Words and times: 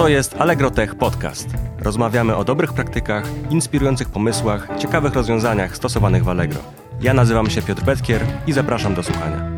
To 0.00 0.08
jest 0.08 0.34
Allegro 0.38 0.70
Tech 0.70 0.94
Podcast. 0.94 1.48
Rozmawiamy 1.78 2.36
o 2.36 2.44
dobrych 2.44 2.72
praktykach, 2.72 3.24
inspirujących 3.50 4.08
pomysłach, 4.08 4.68
ciekawych 4.78 5.14
rozwiązaniach 5.14 5.76
stosowanych 5.76 6.24
w 6.24 6.28
Allegro. 6.28 6.60
Ja 7.00 7.14
nazywam 7.14 7.50
się 7.50 7.62
Piotr 7.62 7.82
Petkier 7.82 8.20
i 8.46 8.52
zapraszam 8.52 8.94
do 8.94 9.02
słuchania. 9.02 9.49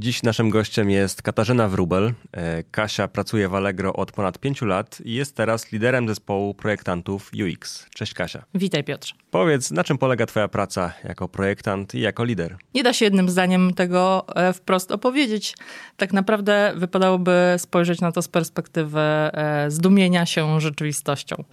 Dziś 0.00 0.22
naszym 0.22 0.50
gościem 0.50 0.90
jest 0.90 1.22
Katarzyna 1.22 1.68
Wrubel. 1.68 2.12
E, 2.32 2.62
Kasia 2.62 3.08
pracuje 3.08 3.48
w 3.48 3.54
Allegro 3.54 3.92
od 3.92 4.12
ponad 4.12 4.38
pięciu 4.38 4.66
lat 4.66 4.98
i 5.04 5.14
jest 5.14 5.36
teraz 5.36 5.72
liderem 5.72 6.08
zespołu 6.08 6.54
projektantów 6.54 7.30
UX. 7.34 7.86
Cześć 7.94 8.14
Kasia. 8.14 8.44
Witaj 8.54 8.84
Piotr. 8.84 9.14
Powiedz, 9.30 9.70
na 9.70 9.84
czym 9.84 9.98
polega 9.98 10.26
Twoja 10.26 10.48
praca 10.48 10.92
jako 11.04 11.28
projektant 11.28 11.94
i 11.94 12.00
jako 12.00 12.24
lider? 12.24 12.56
Nie 12.74 12.82
da 12.82 12.92
się 12.92 13.04
jednym 13.04 13.28
zdaniem 13.28 13.74
tego 13.74 14.26
e, 14.34 14.52
wprost 14.52 14.92
opowiedzieć. 14.92 15.54
Tak 15.96 16.12
naprawdę 16.12 16.72
wypadałoby 16.76 17.54
spojrzeć 17.58 18.00
na 18.00 18.12
to 18.12 18.22
z 18.22 18.28
perspektywy 18.28 19.00
e, 19.00 19.66
zdumienia 19.68 20.26
się 20.26 20.60
rzeczywistością. 20.60 21.44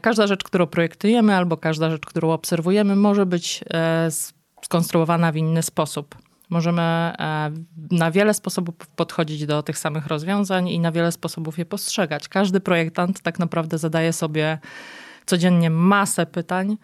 Każda 0.00 0.26
rzecz, 0.26 0.44
którą 0.44 0.66
projektujemy, 0.66 1.34
albo 1.34 1.56
każda 1.56 1.90
rzecz, 1.90 2.06
którą 2.06 2.30
obserwujemy, 2.30 2.96
może 2.96 3.26
być 3.26 3.64
skonstruowana 4.62 5.32
w 5.32 5.36
inny 5.36 5.62
sposób. 5.62 6.14
Możemy 6.50 6.82
e, 6.82 7.50
na 7.90 8.10
wiele 8.10 8.34
sposobów 8.34 8.74
podchodzić 8.96 9.46
do 9.46 9.62
tych 9.62 9.78
samych 9.78 10.06
rozwiązań 10.06 10.68
i 10.68 10.80
na 10.80 10.92
wiele 10.92 11.12
sposobów 11.12 11.58
je 11.58 11.64
postrzegać. 11.64 12.28
Każdy 12.28 12.60
projektant 12.60 13.20
tak 13.20 13.38
naprawdę 13.38 13.78
zadaje 13.78 14.12
sobie 14.12 14.58
codziennie 15.26 15.70
masę 15.70 16.26
pytań 16.26 16.76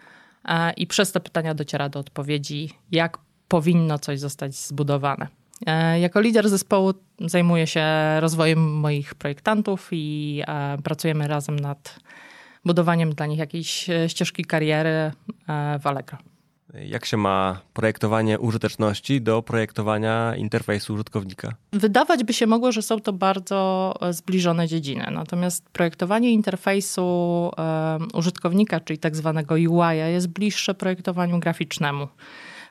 e, 0.45 0.73
i 0.73 0.87
przez 0.87 1.11
te 1.11 1.19
pytania 1.19 1.53
dociera 1.53 1.89
do 1.89 1.99
odpowiedzi, 1.99 2.69
jak 2.91 3.17
powinno 3.47 3.99
coś 3.99 4.19
zostać 4.19 4.55
zbudowane. 4.55 5.27
E, 5.65 5.99
jako 5.99 6.21
lider 6.21 6.49
zespołu 6.49 6.93
zajmuję 7.19 7.67
się 7.67 7.85
rozwojem 8.19 8.79
moich 8.79 9.15
projektantów 9.15 9.89
i 9.91 10.43
pracujemy 10.83 11.27
razem 11.27 11.59
nad 11.59 11.99
budowaniem 12.65 13.15
dla 13.15 13.25
nich 13.25 13.39
jakiejś 13.39 13.89
ścieżki 14.07 14.45
kariery 14.45 15.11
w 15.79 15.87
Allegro. 15.87 16.32
Jak 16.73 17.05
się 17.05 17.17
ma 17.17 17.61
projektowanie 17.73 18.39
użyteczności 18.39 19.21
do 19.21 19.41
projektowania 19.41 20.35
interfejsu 20.35 20.93
użytkownika? 20.93 21.55
Wydawać 21.73 22.23
by 22.23 22.33
się 22.33 22.47
mogło, 22.47 22.71
że 22.71 22.81
są 22.81 22.99
to 22.99 23.13
bardzo 23.13 23.93
e, 24.01 24.13
zbliżone 24.13 24.67
dziedziny. 24.67 25.07
Natomiast 25.11 25.69
projektowanie 25.69 26.31
interfejsu 26.31 27.03
um, 27.57 28.07
użytkownika, 28.13 28.79
czyli 28.79 28.99
tak 28.99 29.15
zwanego 29.15 29.55
UI, 29.55 29.97
jest 29.97 30.27
bliższe 30.27 30.73
projektowaniu 30.73 31.39
graficznemu. 31.39 32.07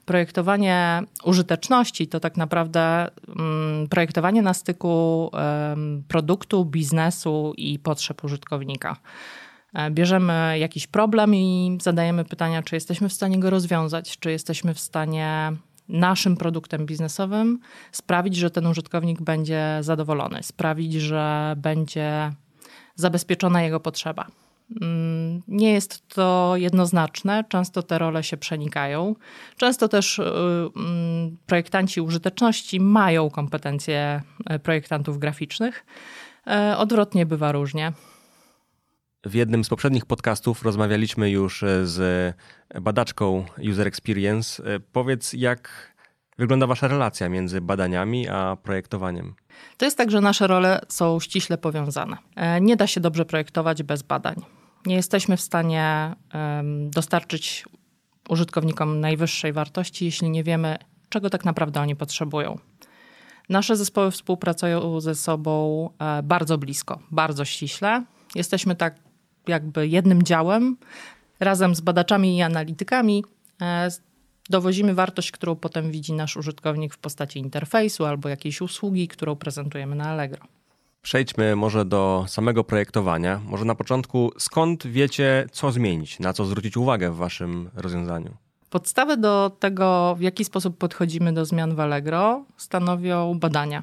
Projektowanie 0.04 1.02
użyteczności 1.24 2.08
to 2.08 2.20
tak 2.20 2.36
naprawdę 2.36 3.08
um, 3.28 3.86
projektowanie 3.90 4.42
na 4.42 4.54
styku 4.54 5.30
produktu, 6.08 6.64
biznesu 6.64 7.54
i 7.56 7.78
potrzeb 7.78 8.24
użytkownika. 8.24 8.96
E, 9.74 9.90
bierzemy 9.90 10.58
jakiś 10.58 10.86
problem 10.86 11.34
i 11.34 11.78
zadajemy 11.82 12.24
pytania, 12.24 12.62
czy 12.62 12.76
jesteśmy 12.76 13.08
w 13.08 13.12
stanie 13.12 13.40
go 13.40 13.50
rozwiązać, 13.50 14.18
czy 14.18 14.30
jesteśmy 14.30 14.74
w 14.74 14.80
stanie 14.80 15.52
naszym 15.88 16.36
produktem 16.36 16.86
biznesowym 16.86 17.58
sprawić, 17.92 18.36
że 18.36 18.50
ten 18.50 18.66
użytkownik 18.66 19.22
będzie 19.22 19.78
zadowolony, 19.80 20.42
sprawić, 20.42 20.92
że 20.92 21.54
będzie 21.56 22.32
zabezpieczona 22.94 23.62
jego 23.62 23.80
potrzeba. 23.80 24.26
Mm, 24.80 25.42
nie 25.48 25.72
jest 25.72 26.08
to 26.08 26.52
jednoznaczne, 26.56 27.44
często 27.48 27.82
te 27.82 27.98
role 27.98 28.22
się 28.22 28.36
przenikają. 28.36 29.14
Często 29.56 29.88
też 29.88 30.18
y, 30.18 30.22
mm, 30.76 31.36
projektanci 31.46 32.00
użyteczności 32.00 32.80
mają 32.80 33.30
kompetencje 33.30 34.22
e, 34.46 34.58
projektantów 34.58 35.18
graficznych. 35.18 35.86
E, 36.46 36.78
odwrotnie 36.78 37.26
bywa 37.26 37.52
różnie. 37.52 37.92
W 39.26 39.34
jednym 39.34 39.64
z 39.64 39.68
poprzednich 39.68 40.06
podcastów 40.06 40.62
rozmawialiśmy 40.62 41.30
już 41.30 41.62
e, 41.62 41.86
z 41.86 42.34
badaczką 42.80 43.44
User 43.70 43.86
Experience. 43.86 44.64
E, 44.64 44.80
powiedz, 44.80 45.32
jak 45.32 45.92
wygląda 46.38 46.66
Wasza 46.66 46.88
relacja 46.88 47.28
między 47.28 47.60
badaniami 47.60 48.28
a 48.28 48.56
projektowaniem? 48.62 49.34
To 49.76 49.84
jest 49.84 49.98
tak, 49.98 50.10
że 50.10 50.20
nasze 50.20 50.46
role 50.46 50.80
są 50.88 51.20
ściśle 51.20 51.58
powiązane. 51.58 52.16
E, 52.36 52.60
nie 52.60 52.76
da 52.76 52.86
się 52.86 53.00
dobrze 53.00 53.24
projektować 53.24 53.82
bez 53.82 54.02
badań. 54.02 54.36
Nie 54.86 54.94
jesteśmy 54.94 55.36
w 55.36 55.40
stanie 55.40 56.14
dostarczyć 56.90 57.64
użytkownikom 58.28 59.00
najwyższej 59.00 59.52
wartości, 59.52 60.04
jeśli 60.04 60.30
nie 60.30 60.44
wiemy, 60.44 60.78
czego 61.08 61.30
tak 61.30 61.44
naprawdę 61.44 61.80
oni 61.80 61.96
potrzebują. 61.96 62.58
Nasze 63.48 63.76
zespoły 63.76 64.10
współpracują 64.10 65.00
ze 65.00 65.14
sobą 65.14 65.90
bardzo 66.22 66.58
blisko, 66.58 66.98
bardzo 67.10 67.44
ściśle. 67.44 68.04
Jesteśmy 68.34 68.76
tak 68.76 68.94
jakby 69.48 69.88
jednym 69.88 70.22
działem, 70.22 70.76
razem 71.40 71.74
z 71.74 71.80
badaczami 71.80 72.36
i 72.36 72.42
analitykami 72.42 73.24
e, 73.62 73.88
dowozimy 74.50 74.94
wartość, 74.94 75.30
którą 75.30 75.56
potem 75.56 75.90
widzi 75.90 76.12
nasz 76.12 76.36
użytkownik 76.36 76.94
w 76.94 76.98
postaci 76.98 77.38
interfejsu 77.38 78.04
albo 78.04 78.28
jakiejś 78.28 78.60
usługi, 78.60 79.08
którą 79.08 79.36
prezentujemy 79.36 79.96
na 79.96 80.08
Allegro. 80.08 80.44
Przejdźmy 81.02 81.56
może 81.56 81.84
do 81.84 82.24
samego 82.28 82.64
projektowania. 82.64 83.40
Może 83.46 83.64
na 83.64 83.74
początku, 83.74 84.32
skąd 84.38 84.86
wiecie, 84.86 85.46
co 85.52 85.72
zmienić, 85.72 86.20
na 86.20 86.32
co 86.32 86.44
zwrócić 86.44 86.76
uwagę 86.76 87.10
w 87.10 87.16
waszym 87.16 87.70
rozwiązaniu? 87.74 88.36
Podstawę 88.70 89.16
do 89.16 89.56
tego, 89.58 90.14
w 90.18 90.20
jaki 90.20 90.44
sposób 90.44 90.78
podchodzimy 90.78 91.32
do 91.32 91.44
zmian 91.44 91.74
w 91.74 91.80
Allegro, 91.80 92.44
stanowią 92.56 93.38
badania. 93.38 93.82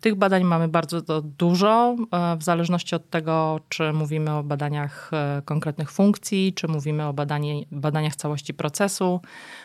Tych 0.00 0.14
badań 0.14 0.44
mamy 0.44 0.68
bardzo 0.68 1.22
dużo, 1.22 1.96
e, 2.12 2.36
w 2.36 2.42
zależności 2.42 2.94
od 2.94 3.10
tego, 3.10 3.60
czy 3.68 3.92
mówimy 3.92 4.32
o 4.32 4.42
badaniach 4.42 5.10
e, 5.12 5.42
konkretnych 5.44 5.92
funkcji, 5.92 6.52
czy 6.52 6.68
mówimy 6.68 7.06
o 7.06 7.12
badanie, 7.12 7.64
badaniach 7.70 8.16
całości 8.16 8.54
procesu. 8.54 9.20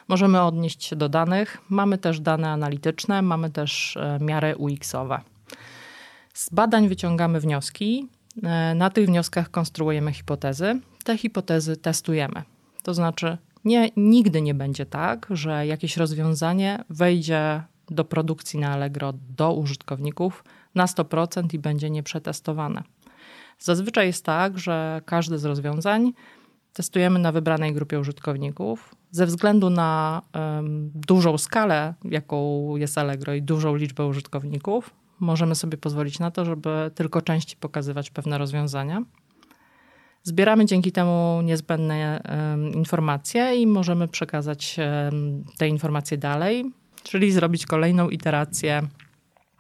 Możemy 0.08 0.42
odnieść 0.42 0.84
się 0.84 0.96
do 0.96 1.10
danych. 1.10 1.58
Mamy 1.70 1.98
też 1.98 2.20
dane 2.20 2.50
analityczne, 2.50 3.22
mamy 3.22 3.50
też 3.50 3.98
e, 3.98 4.20
miary 4.22 4.56
UX-owe. 4.58 5.22
Z 6.34 6.50
badań 6.50 6.88
wyciągamy 6.88 7.40
wnioski. 7.40 8.08
Na 8.76 8.90
tych 8.90 9.08
wnioskach 9.08 9.52
konstruujemy 9.52 10.14
hipotezy. 10.14 10.80
Te 11.04 11.18
hipotezy 11.18 11.78
testujemy. 11.78 12.44
To 12.84 12.94
znaczy, 12.94 13.38
nie, 13.66 13.90
nigdy 13.98 14.42
nie 14.42 14.54
będzie 14.54 14.86
tak, 14.86 15.28
że 15.30 15.68
jakieś 15.68 15.98
rozwiązanie 15.98 16.84
wejdzie 16.90 17.64
do 17.92 18.06
produkcji 18.06 18.60
na 18.60 18.70
Allegro 18.70 19.14
do 19.14 19.54
użytkowników 19.54 20.44
na 20.76 20.86
100% 20.86 21.54
i 21.54 21.60
będzie 21.60 21.90
nieprzetestowane. 21.90 22.84
Zazwyczaj 23.60 24.08
jest 24.08 24.26
tak, 24.26 24.60
że 24.60 25.02
każde 25.06 25.40
z 25.40 25.46
rozwiązań 25.46 26.14
testujemy 26.74 27.20
na 27.20 27.32
wybranej 27.32 27.74
grupie 27.74 28.00
użytkowników. 28.00 28.96
Ze 29.12 29.26
względu 29.26 29.70
na 29.70 30.22
um, 30.34 30.92
dużą 30.96 31.38
skalę, 31.38 31.94
jaką 32.04 32.76
jest 32.76 32.98
Allegro 32.98 33.34
i 33.34 33.42
dużą 33.42 33.76
liczbę 33.76 34.06
użytkowników, 34.06 34.90
możemy 35.20 35.56
sobie 35.56 35.78
pozwolić 35.78 36.20
na 36.20 36.32
to, 36.32 36.46
żeby 36.46 36.92
tylko 36.96 37.22
części 37.22 37.56
pokazywać 37.56 38.12
pewne 38.12 38.38
rozwiązania. 38.38 39.04
Zbieramy 40.24 40.66
dzięki 40.66 40.92
temu 40.92 41.42
niezbędne 41.44 42.22
um, 42.30 42.74
informacje 42.74 43.56
i 43.56 43.68
możemy 43.68 44.08
przekazać 44.08 44.78
um, 44.80 45.44
te 45.58 45.68
informacje 45.68 46.18
dalej 46.18 46.72
czyli 47.04 47.32
zrobić 47.32 47.66
kolejną 47.66 48.10
iterację 48.10 48.88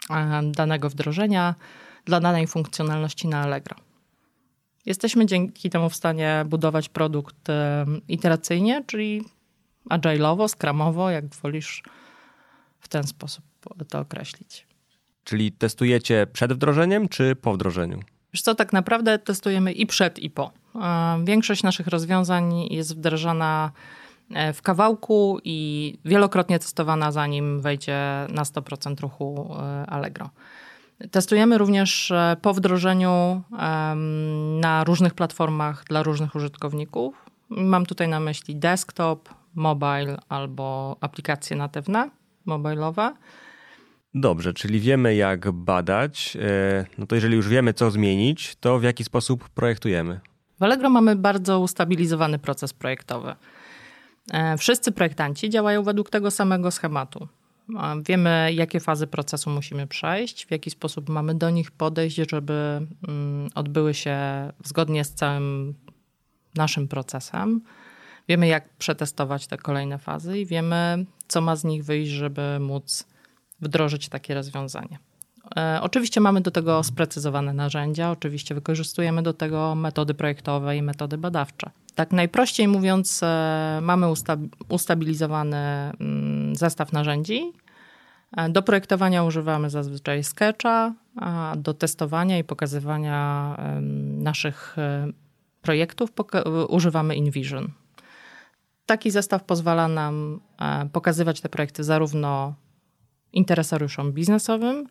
e, 0.09 0.41
danego 0.51 0.89
wdrożenia 0.89 1.55
dla 2.05 2.19
danej 2.19 2.47
funkcjonalności 2.47 3.27
na 3.27 3.41
Allegro. 3.41 3.75
Jesteśmy 4.85 5.25
dzięki 5.25 5.69
temu 5.69 5.89
w 5.89 5.95
stanie 5.95 6.45
budować 6.47 6.89
produkt 6.89 7.49
e, 7.49 7.85
iteracyjnie, 8.07 8.83
czyli 8.87 9.23
agile'owo, 9.89 10.47
scrumowo, 10.47 11.09
jak 11.09 11.35
wolisz 11.35 11.83
w 12.79 12.87
ten 12.87 13.03
sposób 13.03 13.45
to 13.89 13.99
określić. 13.99 14.67
Czyli 15.23 15.51
testujecie 15.51 16.27
przed 16.33 16.53
wdrożeniem 16.53 17.09
czy 17.09 17.35
po 17.35 17.53
wdrożeniu? 17.53 17.99
Wiesz 18.33 18.41
co, 18.41 18.55
tak 18.55 18.73
naprawdę 18.73 19.19
testujemy 19.19 19.71
i 19.71 19.85
przed 19.85 20.19
i 20.19 20.29
po. 20.29 20.51
E, 20.75 21.25
większość 21.25 21.63
naszych 21.63 21.87
rozwiązań 21.87 22.67
jest 22.73 22.95
wdrażana 22.95 23.71
w 24.53 24.61
kawałku 24.61 25.39
i 25.43 25.97
wielokrotnie 26.05 26.59
testowana, 26.59 27.11
zanim 27.11 27.61
wejdzie 27.61 28.27
na 28.29 28.43
100% 28.43 29.01
ruchu 29.01 29.55
e, 29.59 29.85
Allegro. 29.89 30.29
Testujemy 31.11 31.57
również 31.57 32.11
e, 32.11 32.37
po 32.41 32.53
wdrożeniu 32.53 33.41
na 34.59 34.83
różnych 34.83 35.13
platformach 35.13 35.83
dla 35.83 36.03
różnych 36.03 36.35
użytkowników. 36.35 37.25
Mam 37.49 37.85
tutaj 37.85 38.07
na 38.07 38.19
myśli 38.19 38.55
desktop, 38.55 39.29
mobile 39.55 40.17
albo 40.29 40.97
aplikacje 41.01 41.57
natywne, 41.57 42.09
mobilowe. 42.45 43.13
Dobrze, 44.13 44.53
czyli 44.53 44.79
wiemy 44.79 45.15
jak 45.15 45.51
badać. 45.51 46.37
No 46.97 47.07
to 47.07 47.15
jeżeli 47.15 47.35
już 47.35 47.47
wiemy 47.47 47.73
co 47.73 47.91
zmienić, 47.91 48.55
to 48.55 48.79
w 48.79 48.83
jaki 48.83 49.03
sposób 49.03 49.49
projektujemy? 49.49 50.19
W 50.59 50.63
Allegro 50.63 50.89
mamy 50.89 51.15
bardzo 51.15 51.59
ustabilizowany 51.59 52.39
proces 52.39 52.73
projektowy. 52.73 53.35
E, 54.31 54.57
wszyscy 54.57 54.91
projektanci 54.91 55.49
działają 55.49 55.83
według 55.83 56.09
tego 56.09 56.31
samego 56.31 56.71
schematu. 56.71 57.27
Wiemy, 58.05 58.53
jakie 58.53 58.79
fazy 58.79 59.07
procesu 59.07 59.49
musimy 59.49 59.87
przejść, 59.87 60.45
w 60.45 60.51
jaki 60.51 60.69
sposób 60.69 61.09
mamy 61.09 61.35
do 61.35 61.49
nich 61.49 61.71
podejść, 61.71 62.17
żeby 62.31 62.87
mm, 63.07 63.49
odbyły 63.55 63.93
się 63.93 64.17
zgodnie 64.63 65.03
z 65.03 65.13
całym 65.13 65.73
naszym 66.55 66.87
procesem. 66.87 67.61
Wiemy, 68.27 68.47
jak 68.47 68.69
przetestować 68.69 69.47
te 69.47 69.57
kolejne 69.57 69.97
fazy 69.97 70.39
i 70.39 70.45
wiemy, 70.45 71.05
co 71.27 71.41
ma 71.41 71.55
z 71.55 71.63
nich 71.63 71.85
wyjść, 71.85 72.11
żeby 72.11 72.57
móc 72.59 73.07
wdrożyć 73.61 74.09
takie 74.09 74.33
rozwiązanie. 74.33 74.99
E, 75.57 75.79
oczywiście 75.81 76.21
mamy 76.21 76.41
do 76.41 76.51
tego 76.51 76.83
sprecyzowane 76.83 77.53
narzędzia, 77.53 78.11
oczywiście 78.11 78.55
wykorzystujemy 78.55 79.23
do 79.23 79.33
tego 79.33 79.75
metody 79.75 80.13
projektowe 80.13 80.77
i 80.77 80.81
metody 80.81 81.17
badawcze. 81.17 81.71
Tak 81.99 82.11
najprościej 82.11 82.67
mówiąc, 82.67 83.23
e, 83.23 83.79
mamy 83.81 84.07
ustabilizowany 84.69 85.57
mm, 85.57 86.55
zestaw 86.55 86.93
narzędzi. 86.93 87.53
E, 88.37 88.49
do 88.49 88.61
projektowania 88.61 89.23
używamy 89.23 89.69
zazwyczaj 89.69 90.23
Sketcha, 90.23 90.93
a 91.15 91.53
do 91.57 91.73
testowania 91.73 92.37
i 92.37 92.43
pokazywania 92.43 93.57
naszych 94.17 94.75
projektów 95.61 96.09
używamy 96.69 97.15
InVision. 97.15 97.71
Taki 98.85 99.11
zestaw 99.11 99.43
pozwala 99.43 99.87
nam 99.87 100.39
pokazywać 100.93 101.41
te 101.41 101.49
projekty 101.49 101.83
zarówno 101.83 102.53
interesariuszom 103.33 104.13
biznesowym, 104.13 104.87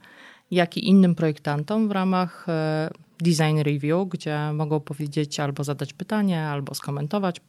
jak 0.50 0.76
i 0.76 0.88
innym 0.88 1.14
projektantom 1.14 1.88
w 1.88 1.90
ramach 1.90 2.46
e, 2.48 2.90
design 3.22 3.58
review, 3.58 4.08
gdzie 4.08 4.52
mogą 4.52 4.80
powiedzieć 4.80 5.40
albo 5.40 5.64
zadać 5.64 5.92
pytanie, 5.92 6.46
albo 6.46 6.74
skomentować 6.74 7.40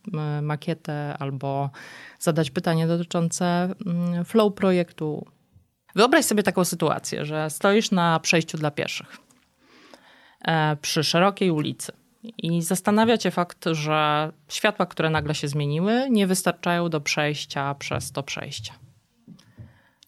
makietę, 0.42 1.18
albo 1.20 1.70
zadać 2.20 2.52
pytanie 2.52 2.88
dotyczące 2.88 3.76
flow 4.26 4.54
projektu. 4.54 5.26
Wyobraź 5.96 6.26
sobie 6.26 6.44
taką 6.44 6.66
sytuację, 6.66 7.26
że 7.26 7.50
stoisz 7.50 7.92
na 7.92 8.20
przejściu 8.20 8.58
dla 8.58 8.72
pieszych 8.72 9.18
e, 10.42 10.76
przy 10.76 11.04
szerokiej 11.04 11.52
ulicy 11.52 11.92
i 12.38 12.62
zastanawia 12.62 13.18
cię 13.18 13.32
fakt, 13.32 13.66
że 13.72 14.32
światła, 14.48 14.86
które 14.86 15.10
nagle 15.10 15.36
się 15.36 15.48
zmieniły, 15.48 16.08
nie 16.10 16.28
wystarczają 16.28 16.90
do 16.90 17.02
przejścia 17.02 17.76
przez 17.76 18.12
to 18.12 18.24
przejście. 18.24 18.72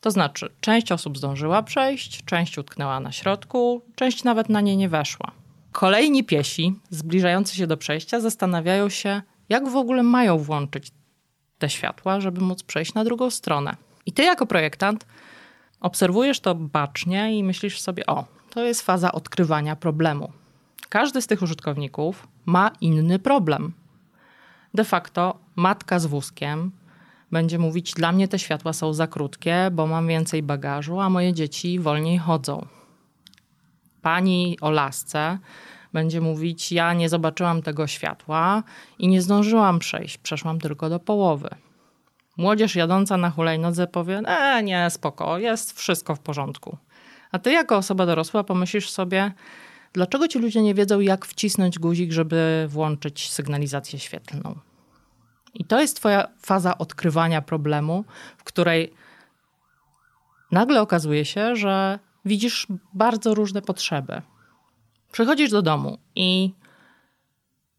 To 0.01 0.11
znaczy, 0.11 0.49
część 0.61 0.91
osób 0.91 1.17
zdążyła 1.17 1.63
przejść, 1.63 2.23
część 2.25 2.57
utknęła 2.57 2.99
na 2.99 3.11
środku, 3.11 3.81
część 3.95 4.23
nawet 4.23 4.49
na 4.49 4.61
nie 4.61 4.77
nie 4.77 4.89
weszła. 4.89 5.31
Kolejni 5.71 6.23
piesi, 6.23 6.75
zbliżający 6.89 7.56
się 7.56 7.68
do 7.68 7.77
przejścia, 7.77 8.19
zastanawiają 8.19 8.89
się, 8.89 9.21
jak 9.50 9.69
w 9.69 9.75
ogóle 9.75 10.03
mają 10.03 10.38
włączyć 10.38 10.91
te 11.59 11.69
światła, 11.69 12.19
żeby 12.19 12.41
móc 12.41 12.63
przejść 12.63 12.94
na 12.94 13.03
drugą 13.03 13.29
stronę. 13.29 13.75
I 14.06 14.12
ty, 14.12 14.23
jako 14.23 14.45
projektant, 14.45 15.06
obserwujesz 15.81 16.39
to 16.39 16.56
bacznie 16.56 17.38
i 17.38 17.44
myślisz 17.44 17.81
sobie: 17.81 18.06
O, 18.06 18.25
to 18.50 18.63
jest 18.63 18.81
faza 18.81 19.12
odkrywania 19.12 19.75
problemu. 19.75 20.31
Każdy 20.89 21.21
z 21.21 21.27
tych 21.27 21.41
użytkowników 21.41 22.27
ma 22.45 22.71
inny 22.81 23.19
problem. 23.19 23.74
De 24.74 24.83
facto 24.83 25.39
matka 25.56 26.00
z 26.00 26.06
wózkiem 26.06 26.71
będzie 27.31 27.59
mówić: 27.59 27.94
Dla 27.94 28.12
mnie 28.12 28.27
te 28.27 28.39
światła 28.39 28.74
są 28.74 28.94
za 28.94 29.07
krótkie, 29.07 29.69
bo 29.71 29.88
mam 29.88 30.07
więcej 30.07 30.44
bagażu, 30.44 31.00
a 31.00 31.09
moje 31.09 31.33
dzieci 31.33 31.79
wolniej 31.79 32.17
chodzą. 32.17 32.67
Pani 34.01 34.57
o 34.62 34.71
lasce 34.71 35.38
będzie 35.94 36.21
mówić: 36.21 36.71
Ja 36.71 36.94
nie 36.94 37.09
zobaczyłam 37.09 37.62
tego 37.62 37.88
światła 37.88 38.63
i 39.00 39.07
nie 39.07 39.21
zdążyłam 39.21 39.80
przejść, 39.80 40.18
przeszłam 40.18 40.59
tylko 40.59 40.89
do 40.89 41.00
połowy. 41.00 41.50
Młodzież 42.38 42.75
jadąca 42.75 43.18
na 43.18 43.30
hulajnodze 43.30 43.88
powie: 43.88 44.21
E, 44.25 44.63
nie, 44.63 44.89
spoko, 44.89 45.38
jest 45.38 45.80
wszystko 45.80 46.15
w 46.15 46.19
porządku. 46.19 46.77
A 47.31 47.39
ty, 47.39 47.51
jako 47.51 47.77
osoba 47.77 48.06
dorosła, 48.06 48.44
pomyślisz 48.44 48.89
sobie, 48.89 49.31
dlaczego 49.94 50.27
ci 50.27 50.39
ludzie 50.39 50.62
nie 50.62 50.74
wiedzą, 50.74 51.00
jak 51.00 51.25
wcisnąć 51.25 51.80
guzik, 51.80 52.12
żeby 52.12 52.65
włączyć 52.69 53.31
sygnalizację 53.31 54.00
świetlną? 54.00 54.56
I 55.53 55.65
to 55.65 55.81
jest 55.81 55.95
Twoja 55.95 56.27
faza 56.42 56.77
odkrywania 56.77 57.42
problemu, 57.42 58.06
w 58.38 58.44
której 58.44 58.94
nagle 60.51 60.81
okazuje 60.81 61.25
się, 61.25 61.56
że 61.56 62.00
widzisz 62.25 62.68
bardzo 62.94 63.33
różne 63.33 63.62
potrzeby. 63.62 64.21
Przychodzisz 65.12 65.50
do 65.50 65.62
domu 65.62 65.97
i 66.15 66.53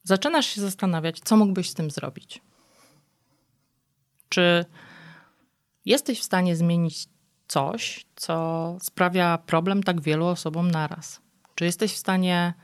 zaczynasz 0.02 0.46
się 0.46 0.60
zastanawiać, 0.60 1.20
co 1.20 1.36
mógłbyś 1.36 1.70
z 1.70 1.74
tym 1.74 1.90
zrobić. 1.90 2.40
Czy 4.28 4.64
jesteś 5.84 6.20
w 6.20 6.24
stanie 6.24 6.56
zmienić 6.56 7.08
coś, 7.48 8.06
co 8.16 8.76
sprawia 8.80 9.38
problem 9.38 9.82
tak 9.82 10.00
wielu 10.00 10.26
osobom 10.26 10.70
naraz? 10.70 11.20
Czy 11.54 11.64
jesteś 11.64 11.92
w 11.92 11.98
stanie 11.98 12.54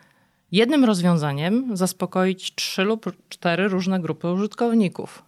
jednym 0.52 0.84
rozwiązaniem 0.84 1.76
zaspokoić 1.76 2.54
trzy 2.54 2.82
lub 2.82 3.28
cztery 3.28 3.68
różne 3.68 4.00
grupy 4.00 4.32
użytkowników. 4.32 5.22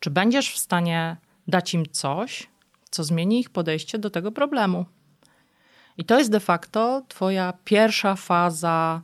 Czy 0.00 0.10
będziesz 0.10 0.52
w 0.52 0.58
stanie 0.58 1.16
dać 1.48 1.74
im 1.74 1.86
coś, 1.92 2.48
co 2.90 3.04
zmieni 3.04 3.40
ich 3.40 3.50
podejście 3.50 3.98
do 3.98 4.10
tego 4.10 4.32
problemu? 4.32 4.84
I 5.98 6.04
to 6.04 6.18
jest 6.18 6.30
de 6.30 6.40
facto 6.40 7.02
Twoja 7.08 7.52
pierwsza 7.64 8.16
faza 8.16 9.02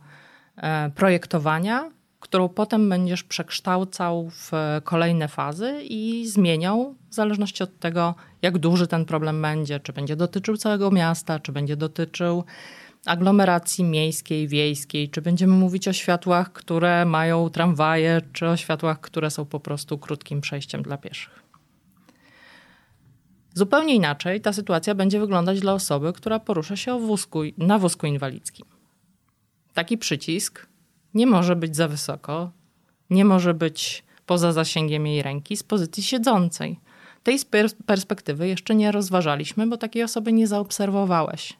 e, 0.56 0.90
projektowania, 0.90 1.90
którą 2.20 2.48
potem 2.48 2.88
będziesz 2.88 3.24
przekształcał 3.24 4.30
w 4.30 4.50
kolejne 4.84 5.28
fazy 5.28 5.82
i 5.82 6.26
zmieniał 6.26 6.94
w 7.10 7.14
zależności 7.14 7.62
od 7.62 7.78
tego, 7.78 8.14
jak 8.42 8.58
duży 8.58 8.86
ten 8.86 9.04
problem 9.04 9.42
będzie, 9.42 9.80
czy 9.80 9.92
będzie 9.92 10.16
dotyczył 10.16 10.56
całego 10.56 10.90
miasta, 10.90 11.38
czy 11.38 11.52
będzie 11.52 11.76
dotyczył 11.76 12.44
aglomeracji 13.06 13.84
miejskiej, 13.84 14.48
wiejskiej, 14.48 15.08
czy 15.08 15.22
będziemy 15.22 15.54
mówić 15.54 15.88
o 15.88 15.92
światłach, 15.92 16.52
które 16.52 17.04
mają 17.04 17.50
tramwaje, 17.50 18.20
czy 18.32 18.48
o 18.48 18.56
światłach, 18.56 19.00
które 19.00 19.30
są 19.30 19.44
po 19.44 19.60
prostu 19.60 19.98
krótkim 19.98 20.40
przejściem 20.40 20.82
dla 20.82 20.96
pieszych. 20.96 21.42
Zupełnie 23.54 23.94
inaczej 23.94 24.40
ta 24.40 24.52
sytuacja 24.52 24.94
będzie 24.94 25.20
wyglądać 25.20 25.60
dla 25.60 25.72
osoby, 25.72 26.12
która 26.12 26.38
porusza 26.38 26.76
się 26.76 27.00
wózku, 27.00 27.40
na 27.58 27.78
wózku 27.78 28.06
inwalidzkim. 28.06 28.66
Taki 29.74 29.98
przycisk 29.98 30.66
nie 31.14 31.26
może 31.26 31.56
być 31.56 31.76
za 31.76 31.88
wysoko, 31.88 32.50
nie 33.10 33.24
może 33.24 33.54
być 33.54 34.04
poza 34.26 34.52
zasięgiem 34.52 35.06
jej 35.06 35.22
ręki 35.22 35.56
z 35.56 35.62
pozycji 35.62 36.02
siedzącej. 36.02 36.80
Tej 37.22 37.38
perspektywy 37.86 38.48
jeszcze 38.48 38.74
nie 38.74 38.92
rozważaliśmy, 38.92 39.66
bo 39.66 39.76
takiej 39.76 40.02
osoby 40.02 40.32
nie 40.32 40.46
zaobserwowałeś. 40.46 41.52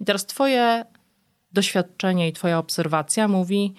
I 0.00 0.04
teraz 0.04 0.26
Twoje 0.26 0.84
doświadczenie 1.52 2.28
i 2.28 2.32
Twoja 2.32 2.58
obserwacja 2.58 3.28
mówi: 3.28 3.74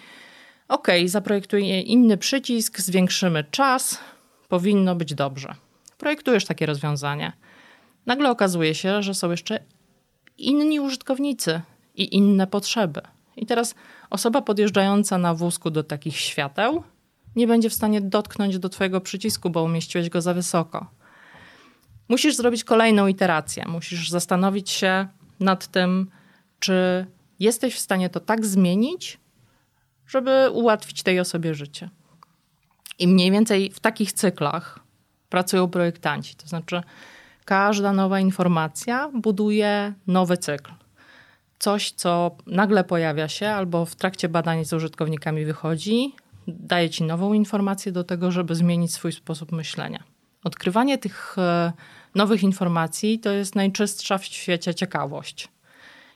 OK, 0.68 0.88
zaprojektuję 1.06 1.82
inny 1.82 2.18
przycisk, 2.18 2.80
zwiększymy 2.80 3.44
czas, 3.44 4.00
powinno 4.48 4.96
być 4.96 5.14
dobrze. 5.14 5.56
Projektujesz 5.98 6.46
takie 6.46 6.66
rozwiązanie. 6.66 7.32
Nagle 8.08 8.30
okazuje 8.30 8.76
się, 8.76 9.04
że 9.04 9.14
są 9.14 9.32
jeszcze 9.32 9.60
inni 10.38 10.80
użytkownicy 10.80 11.62
i 11.96 12.16
inne 12.16 12.48
potrzeby. 12.48 13.02
I 13.36 13.46
teraz 13.46 13.76
osoba 14.10 14.42
podjeżdżająca 14.42 15.18
na 15.18 15.34
wózku 15.34 15.70
do 15.70 15.84
takich 15.84 16.18
świateł 16.18 16.84
nie 17.36 17.48
będzie 17.48 17.70
w 17.70 17.74
stanie 17.74 18.02
dotknąć 18.02 18.60
do 18.60 18.70
Twojego 18.70 19.02
przycisku, 19.02 19.50
bo 19.50 19.64
umieściłeś 19.64 20.10
go 20.10 20.22
za 20.22 20.34
wysoko. 20.34 20.88
Musisz 22.10 22.36
zrobić 22.36 22.64
kolejną 22.64 23.08
iterację. 23.08 23.66
Musisz 23.68 24.10
zastanowić 24.10 24.70
się, 24.70 25.08
nad 25.40 25.68
tym, 25.68 26.10
czy 26.60 27.06
jesteś 27.40 27.76
w 27.76 27.80
stanie 27.80 28.10
to 28.10 28.20
tak 28.20 28.46
zmienić, 28.46 29.20
żeby 30.08 30.50
ułatwić 30.54 31.04
tej 31.04 31.20
osobie 31.20 31.56
życie. 31.56 31.90
I 33.00 33.08
mniej 33.08 33.32
więcej 33.32 33.72
w 33.72 33.80
takich 33.80 34.14
cyklach 34.14 34.80
pracują 35.30 35.68
projektanci. 35.70 36.36
To 36.36 36.48
znaczy, 36.48 36.82
każda 37.48 37.94
nowa 37.94 38.20
informacja 38.20 39.10
buduje 39.14 39.94
nowy 40.08 40.38
cykl. 40.38 40.72
Coś, 41.60 41.92
co 41.92 42.38
nagle 42.48 42.84
pojawia 42.84 43.28
się 43.28 43.50
albo 43.50 43.86
w 43.86 43.96
trakcie 43.96 44.30
badań 44.30 44.66
z 44.66 44.74
użytkownikami 44.74 45.46
wychodzi, 45.46 46.16
daje 46.48 46.90
ci 46.90 47.04
nową 47.04 47.34
informację 47.34 47.92
do 47.92 48.04
tego, 48.04 48.32
żeby 48.32 48.56
zmienić 48.56 48.94
swój 48.94 49.12
sposób 49.12 49.52
myślenia. 49.52 50.04
Odkrywanie 50.44 50.98
tych 50.98 51.36
e, 51.38 51.74
nowych 52.16 52.44
informacji 52.44 53.20
to 53.20 53.32
jest 53.32 53.56
najczystsza 53.56 54.18
w 54.18 54.26
świecie 54.26 54.76
ciekawość. 54.76 55.48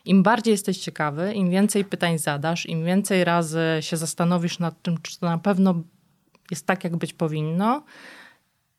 Im 0.04 0.22
bardziej 0.22 0.52
jesteś 0.52 0.78
ciekawy, 0.78 1.32
im 1.32 1.50
więcej 1.50 1.84
pytań 1.84 2.18
zadasz, 2.18 2.66
im 2.66 2.84
więcej 2.84 3.24
razy 3.24 3.62
się 3.80 3.96
zastanowisz 3.96 4.58
nad 4.58 4.82
tym, 4.82 4.98
czy 5.02 5.20
to 5.20 5.26
na 5.26 5.38
pewno 5.38 5.74
jest 6.50 6.66
tak, 6.66 6.84
jak 6.84 6.96
być 6.96 7.12
powinno, 7.12 7.82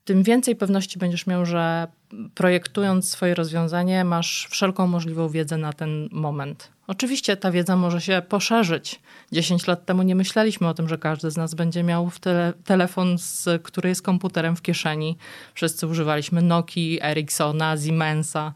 tym 0.05 0.24
więcej 0.24 0.55
pewności 0.55 1.00
będziesz 1.00 1.27
miał, 1.27 1.45
że 1.45 1.88
projektując 2.36 3.10
swoje 3.10 3.36
rozwiązanie, 3.36 4.03
masz 4.03 4.48
wszelką 4.50 4.88
możliwą 4.88 5.29
wiedzę 5.29 5.57
na 5.57 5.74
ten 5.74 6.10
moment. 6.12 6.72
Oczywiście 6.88 7.38
ta 7.38 7.51
wiedza 7.51 7.75
może 7.75 8.01
się 8.01 8.22
poszerzyć. 8.29 9.01
10 9.31 9.67
lat 9.67 9.86
temu 9.86 10.03
nie 10.03 10.15
myśleliśmy 10.15 10.67
o 10.67 10.74
tym, 10.74 10.89
że 10.89 10.98
każdy 10.98 11.31
z 11.31 11.38
nas 11.38 11.53
będzie 11.53 11.83
miał 11.83 12.12
tele, 12.22 12.53
telefon, 12.63 13.17
z, 13.17 13.63
który 13.63 13.89
jest 13.89 14.01
komputerem 14.01 14.55
w 14.55 14.62
kieszeni. 14.62 15.17
Wszyscy 15.53 15.88
używaliśmy 15.88 16.41
Nokii, 16.41 17.00
Ericssona, 17.01 17.77
Siemensa. 17.77 18.53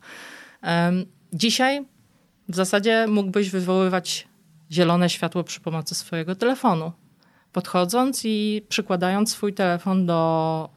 Dzisiaj 1.33 1.85
w 2.49 2.55
zasadzie 2.55 3.05
mógłbyś 3.07 3.49
wywoływać 3.49 4.27
zielone 4.71 5.09
światło 5.09 5.43
przy 5.43 5.59
pomocy 5.59 5.95
swojego 5.95 6.35
telefonu. 6.35 6.91
Podchodząc 7.51 8.21
i 8.25 8.65
przykładając 8.69 9.31
swój 9.31 9.53
telefon 9.53 10.05
do 10.05 10.69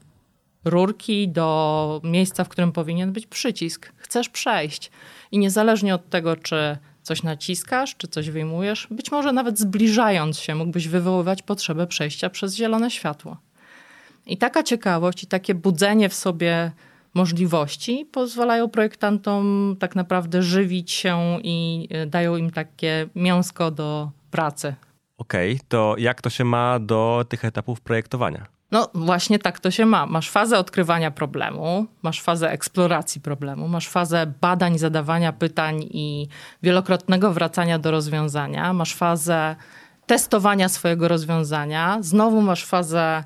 rurki, 0.65 1.29
do 1.29 2.01
miejsca, 2.05 2.45
w 2.45 2.49
którym 2.49 2.73
powinien 2.73 3.13
być 3.13 3.27
przycisk. 3.27 3.93
Chcesz 3.97 4.29
przejść. 4.29 4.91
I 5.33 5.39
niezależnie 5.39 5.95
od 5.95 6.11
tego, 6.11 6.37
czy 6.37 6.79
coś 7.03 7.23
naciskasz, 7.23 7.97
czy 7.97 8.09
coś 8.09 8.31
wyjmujesz, 8.31 8.87
być 8.91 9.11
może 9.11 9.33
nawet 9.33 9.59
zbliżając 9.59 10.39
się, 10.39 10.55
mógłbyś 10.55 10.89
wywoływać 10.89 11.43
potrzebę 11.43 11.87
przejścia 11.87 12.31
przez 12.31 12.55
zielone 12.55 12.91
światło. 12.91 13.37
I 14.27 14.37
taka 14.37 14.63
ciekawość 14.63 15.23
i 15.23 15.27
takie 15.27 15.55
budzenie 15.55 16.09
w 16.09 16.15
sobie 16.15 16.73
możliwości 17.15 18.07
pozwalają 18.13 18.69
projektantom 18.69 19.77
tak 19.79 19.97
naprawdę 19.97 20.43
żywić 20.43 20.91
się 20.91 21.39
i 21.43 21.89
e, 21.91 22.07
dają 22.07 22.37
im 22.37 22.51
takie 22.51 23.09
mięsko 23.15 23.71
do 23.71 24.11
pracy. 24.31 24.75
Okej, 25.19 25.53
okay, 25.53 25.67
to 25.69 25.95
jak 25.99 26.23
to 26.23 26.31
się 26.31 26.45
ma 26.45 26.79
do 26.79 27.25
tych 27.29 27.45
etapów 27.45 27.81
projektowania? 27.81 28.60
No 28.71 28.91
właśnie 28.95 29.39
tak 29.39 29.61
to 29.61 29.71
się 29.71 29.87
ma. 29.87 30.07
Masz 30.07 30.31
fazę 30.31 30.59
odkrywania 30.59 31.11
problemu, 31.11 31.87
masz 32.03 32.23
fazę 32.23 32.51
eksploracji 32.51 33.21
problemu, 33.21 33.69
masz 33.69 33.89
fazę 33.89 34.33
badań, 34.41 34.79
zadawania 34.79 35.33
pytań 35.33 35.83
i 35.91 36.29
wielokrotnego 36.63 37.33
wracania 37.33 37.79
do 37.79 37.91
rozwiązania, 37.91 38.73
masz 38.73 38.95
fazę 38.95 39.57
testowania 40.07 40.69
swojego 40.69 41.09
rozwiązania, 41.09 41.99
znowu 42.01 42.41
masz 42.41 42.65
fazę 42.65 43.25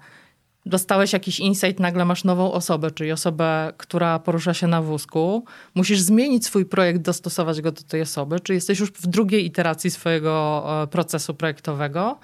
dostałeś 0.67 1.13
jakiś 1.13 1.41
insight, 1.41 1.81
nagle 1.81 2.05
masz 2.05 2.25
nową 2.25 2.53
osobę, 2.53 2.91
czyli 2.91 3.13
osobę, 3.13 3.73
która 3.77 4.19
porusza 4.19 4.55
się 4.55 4.67
na 4.67 4.83
wózku. 4.83 5.45
Musisz 5.75 6.01
zmienić 6.01 6.47
swój 6.47 6.67
projekt, 6.67 7.01
dostosować 7.01 7.61
go 7.61 7.73
do 7.73 7.83
tej 7.83 8.03
osoby, 8.03 8.41
czy 8.41 8.55
jesteś 8.55 8.81
już 8.81 8.91
w 8.91 9.07
drugiej 9.07 9.47
iteracji 9.47 9.91
swojego 9.91 10.65
e, 10.83 10.87
procesu 10.87 11.35
projektowego. 11.35 12.19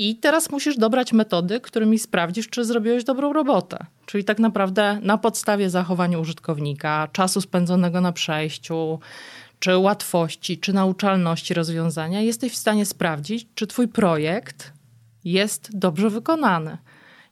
I 0.00 0.16
teraz 0.16 0.50
musisz 0.50 0.76
dobrać 0.76 1.12
metody, 1.12 1.60
którymi 1.60 1.98
sprawdzisz, 1.98 2.48
czy 2.48 2.64
zrobiłeś 2.64 3.04
dobrą 3.04 3.32
robotę. 3.32 3.86
Czyli 4.06 4.24
tak 4.24 4.38
naprawdę 4.38 4.98
na 5.02 5.18
podstawie 5.18 5.70
zachowań 5.70 6.16
użytkownika, 6.16 7.08
czasu 7.12 7.40
spędzonego 7.40 8.00
na 8.00 8.12
przejściu, 8.12 9.00
czy 9.58 9.76
łatwości, 9.76 10.58
czy 10.58 10.72
nauczalności 10.72 11.54
rozwiązania, 11.54 12.20
jesteś 12.20 12.52
w 12.52 12.56
stanie 12.56 12.86
sprawdzić, 12.86 13.48
czy 13.54 13.66
Twój 13.66 13.88
projekt 13.88 14.72
jest 15.24 15.78
dobrze 15.78 16.10
wykonany. 16.10 16.78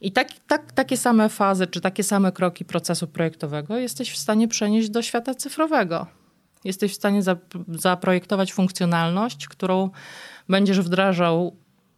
I 0.00 0.12
tak, 0.12 0.28
tak, 0.46 0.72
takie 0.72 0.96
same 0.96 1.28
fazy, 1.28 1.66
czy 1.66 1.80
takie 1.80 2.02
same 2.02 2.32
kroki 2.32 2.64
procesu 2.64 3.06
projektowego 3.06 3.76
jesteś 3.76 4.10
w 4.10 4.18
stanie 4.18 4.48
przenieść 4.48 4.90
do 4.90 5.02
świata 5.02 5.34
cyfrowego. 5.34 6.06
Jesteś 6.64 6.92
w 6.92 6.96
stanie 6.96 7.22
zaprojektować 7.68 8.52
funkcjonalność, 8.52 9.48
którą 9.48 9.90
będziesz 10.48 10.80
wdrażał 10.80 11.56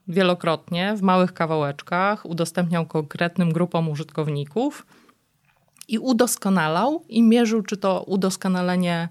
wielokrotnie 0.09 0.95
w 0.97 1.03
małych 1.03 1.35
kawałeczkach, 1.35 2.27
udostępniał 2.27 2.87
konkretnym 2.87 3.53
grupom 3.53 3.89
użytkowników 3.89 4.87
i 5.89 5.99
udoskonalał 5.99 7.05
i 7.09 7.23
mierzył, 7.23 7.63
czy 7.63 7.77
to 7.77 8.03
udoskonalenie 8.03 9.09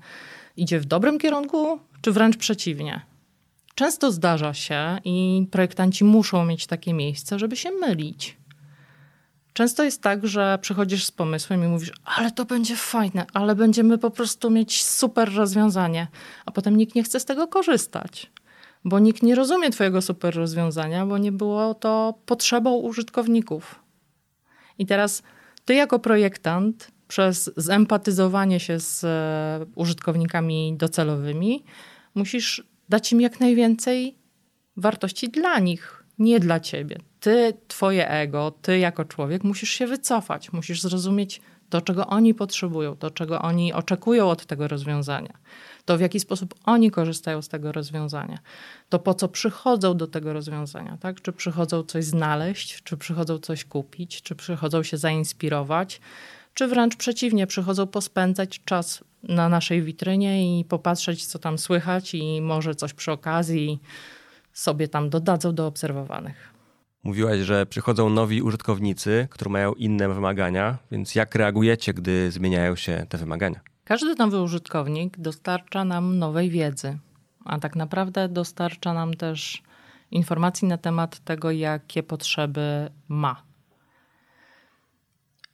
idzie 0.58 0.80
w 0.80 0.86
dobrym 0.86 1.20
kierunku, 1.20 1.80
czy 2.02 2.12
wręcz 2.12 2.38
przeciwnie. 2.38 3.02
Często 3.76 4.12
zdarza 4.12 4.54
się 4.54 4.98
i 5.06 5.48
projektanci 5.52 6.04
muszą 6.04 6.46
mieć 6.46 6.68
takie 6.68 6.94
miejsce, 6.94 7.40
żeby 7.40 7.56
się 7.56 7.72
mylić. 7.72 8.38
Często 9.54 9.84
jest 9.84 10.02
tak, 10.02 10.28
że 10.28 10.60
przychodzisz 10.62 11.06
z 11.06 11.12
pomysłem 11.12 11.64
i 11.64 11.68
mówisz, 11.68 11.92
ale 12.06 12.32
to 12.32 12.46
będzie 12.46 12.76
fajne, 12.76 13.26
ale 13.34 13.56
będziemy 13.56 13.98
po 13.98 14.12
prostu 14.12 14.50
mieć 14.50 14.84
super 14.84 15.34
rozwiązanie, 15.36 16.08
a 16.46 16.52
potem 16.52 16.78
nikt 16.78 16.96
nie 16.96 17.04
chce 17.04 17.20
z 17.20 17.26
tego 17.26 17.48
korzystać 17.48 18.32
bo 18.88 19.00
nikt 19.00 19.24
nie 19.24 19.36
rozumie 19.36 19.70
Twojego 19.70 20.02
super 20.02 20.36
rozwiązania, 20.36 21.06
bo 21.06 21.18
nie 21.18 21.32
było 21.32 21.74
to 21.74 22.14
potrzebą 22.26 22.76
użytkowników. 22.76 23.80
I 24.78 24.86
teraz 24.86 25.24
Ty, 25.66 25.74
jako 25.74 26.00
projektant, 26.00 26.92
przez 27.08 27.52
zempatyzowanie 27.58 28.60
się 28.60 28.80
z 28.80 29.04
e, 29.04 29.66
użytkownikami 29.76 30.76
docelowymi, 30.78 31.64
musisz 32.16 32.64
dać 32.90 33.12
im 33.12 33.22
jak 33.22 33.40
najwięcej 33.40 34.18
wartości 34.78 35.30
dla 35.30 35.60
nich, 35.60 36.04
nie 36.20 36.40
dla 36.40 36.60
ciebie. 36.60 36.98
Ty, 37.20 37.54
twoje 37.68 38.10
ego, 38.10 38.52
ty 38.62 38.80
jako 38.80 39.06
człowiek 39.06 39.44
musisz 39.44 39.70
się 39.70 39.88
wycofać, 39.88 40.54
musisz 40.54 40.82
zrozumieć 40.82 41.42
to, 41.70 41.82
czego 41.82 42.08
oni 42.08 42.34
potrzebują, 42.34 42.96
to, 42.96 43.12
czego 43.12 43.42
oni 43.42 43.74
oczekują 43.74 44.30
od 44.30 44.46
tego 44.46 44.68
rozwiązania 44.68 45.38
to 45.88 45.98
w 45.98 46.02
jaki 46.02 46.20
sposób 46.20 46.56
oni 46.66 46.92
korzystają 46.92 47.42
z 47.42 47.48
tego 47.48 47.72
rozwiązania, 47.72 48.40
to 48.90 49.00
po 49.00 49.14
co 49.14 49.28
przychodzą 49.28 49.98
do 49.98 50.08
tego 50.08 50.34
rozwiązania, 50.34 50.98
tak? 50.98 51.22
Czy 51.22 51.34
przychodzą 51.34 51.84
coś 51.84 52.06
znaleźć, 52.06 52.84
czy 52.84 52.98
przychodzą 52.98 53.40
coś 53.40 53.66
kupić, 53.66 54.22
czy 54.22 54.36
przychodzą 54.36 54.84
się 54.84 54.98
zainspirować, 54.98 56.02
czy 56.54 56.68
wręcz 56.68 56.96
przeciwnie, 56.96 57.48
przychodzą 57.48 57.88
pospędzać 57.88 58.62
czas 58.66 59.04
na 59.24 59.50
naszej 59.50 59.82
witrynie 59.82 60.60
i 60.60 60.66
popatrzeć, 60.66 61.26
co 61.26 61.40
tam 61.40 61.58
słychać, 61.58 62.16
i 62.16 62.42
może 62.42 62.76
coś 62.76 62.94
przy 62.94 63.12
okazji 63.12 63.80
sobie 64.54 64.88
tam 64.88 65.10
dodadzą 65.10 65.56
do 65.56 65.68
obserwowanych. 65.68 66.57
Mówiłaś, 67.04 67.40
że 67.40 67.66
przychodzą 67.66 68.10
nowi 68.10 68.42
użytkownicy, 68.42 69.28
którzy 69.32 69.50
mają 69.50 69.74
inne 69.74 70.10
wymagania, 70.10 70.78
więc 70.92 71.16
jak 71.16 71.36
reagujecie, 71.36 71.94
gdy 71.94 72.32
zmieniają 72.32 72.76
się 72.76 73.06
te 73.10 73.18
wymagania? 73.18 73.60
Każdy 73.84 74.16
nowy 74.16 74.42
użytkownik 74.42 75.18
dostarcza 75.18 75.86
nam 75.86 76.20
nowej 76.20 76.50
wiedzy, 76.50 76.98
a 77.46 77.60
tak 77.60 77.76
naprawdę 77.76 78.30
dostarcza 78.30 78.94
nam 78.94 79.14
też 79.14 79.64
informacji 80.12 80.68
na 80.68 80.78
temat 80.78 81.20
tego, 81.20 81.52
jakie 81.52 82.04
potrzeby 82.04 82.90
ma. 83.08 83.44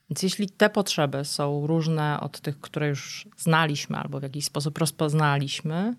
Więc 0.09 0.23
jeśli 0.23 0.49
te 0.49 0.69
potrzeby 0.69 1.25
są 1.25 1.67
różne 1.67 2.19
od 2.19 2.41
tych, 2.41 2.59
które 2.59 2.87
już 2.87 3.27
znaliśmy 3.37 3.97
albo 3.97 4.19
w 4.19 4.23
jakiś 4.23 4.45
sposób 4.45 4.77
rozpoznaliśmy, 4.77 5.95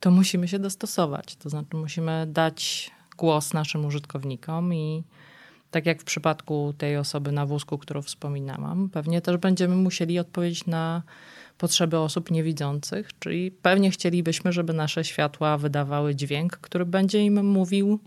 to 0.00 0.10
musimy 0.10 0.48
się 0.48 0.58
dostosować. 0.58 1.36
To 1.36 1.50
znaczy, 1.50 1.76
musimy 1.76 2.26
dać 2.28 2.90
głos 3.16 3.54
naszym 3.54 3.84
użytkownikom 3.84 4.74
i 4.74 5.04
tak 5.70 5.86
jak 5.86 6.00
w 6.00 6.04
przypadku 6.04 6.74
tej 6.78 6.96
osoby 6.96 7.32
na 7.32 7.46
wózku, 7.46 7.78
którą 7.78 8.02
wspominałam, 8.02 8.88
pewnie 8.88 9.20
też 9.20 9.36
będziemy 9.36 9.76
musieli 9.76 10.18
odpowiedzieć 10.18 10.66
na 10.66 11.02
potrzeby 11.58 11.98
osób 11.98 12.30
niewidzących, 12.30 13.18
czyli 13.18 13.50
pewnie 13.50 13.90
chcielibyśmy, 13.90 14.52
żeby 14.52 14.72
nasze 14.72 15.04
światła 15.04 15.58
wydawały 15.58 16.14
dźwięk, 16.14 16.56
który 16.56 16.86
będzie 16.86 17.24
im 17.24 17.46
mówił, 17.46 18.00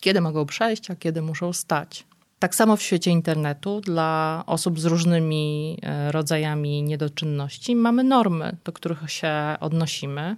kiedy 0.00 0.20
mogą 0.20 0.46
przejść, 0.46 0.90
a 0.90 0.96
kiedy 0.96 1.22
muszą 1.22 1.52
stać. 1.52 2.06
Tak 2.38 2.54
samo 2.54 2.76
w 2.76 2.82
świecie 2.82 3.10
internetu 3.10 3.80
dla 3.80 4.42
osób 4.46 4.80
z 4.80 4.84
różnymi 4.84 5.78
e, 5.82 6.12
rodzajami 6.12 6.82
niedoczynności 6.82 7.76
mamy 7.76 8.04
normy, 8.04 8.56
do 8.64 8.72
których 8.72 9.10
się 9.10 9.32
odnosimy. 9.60 10.36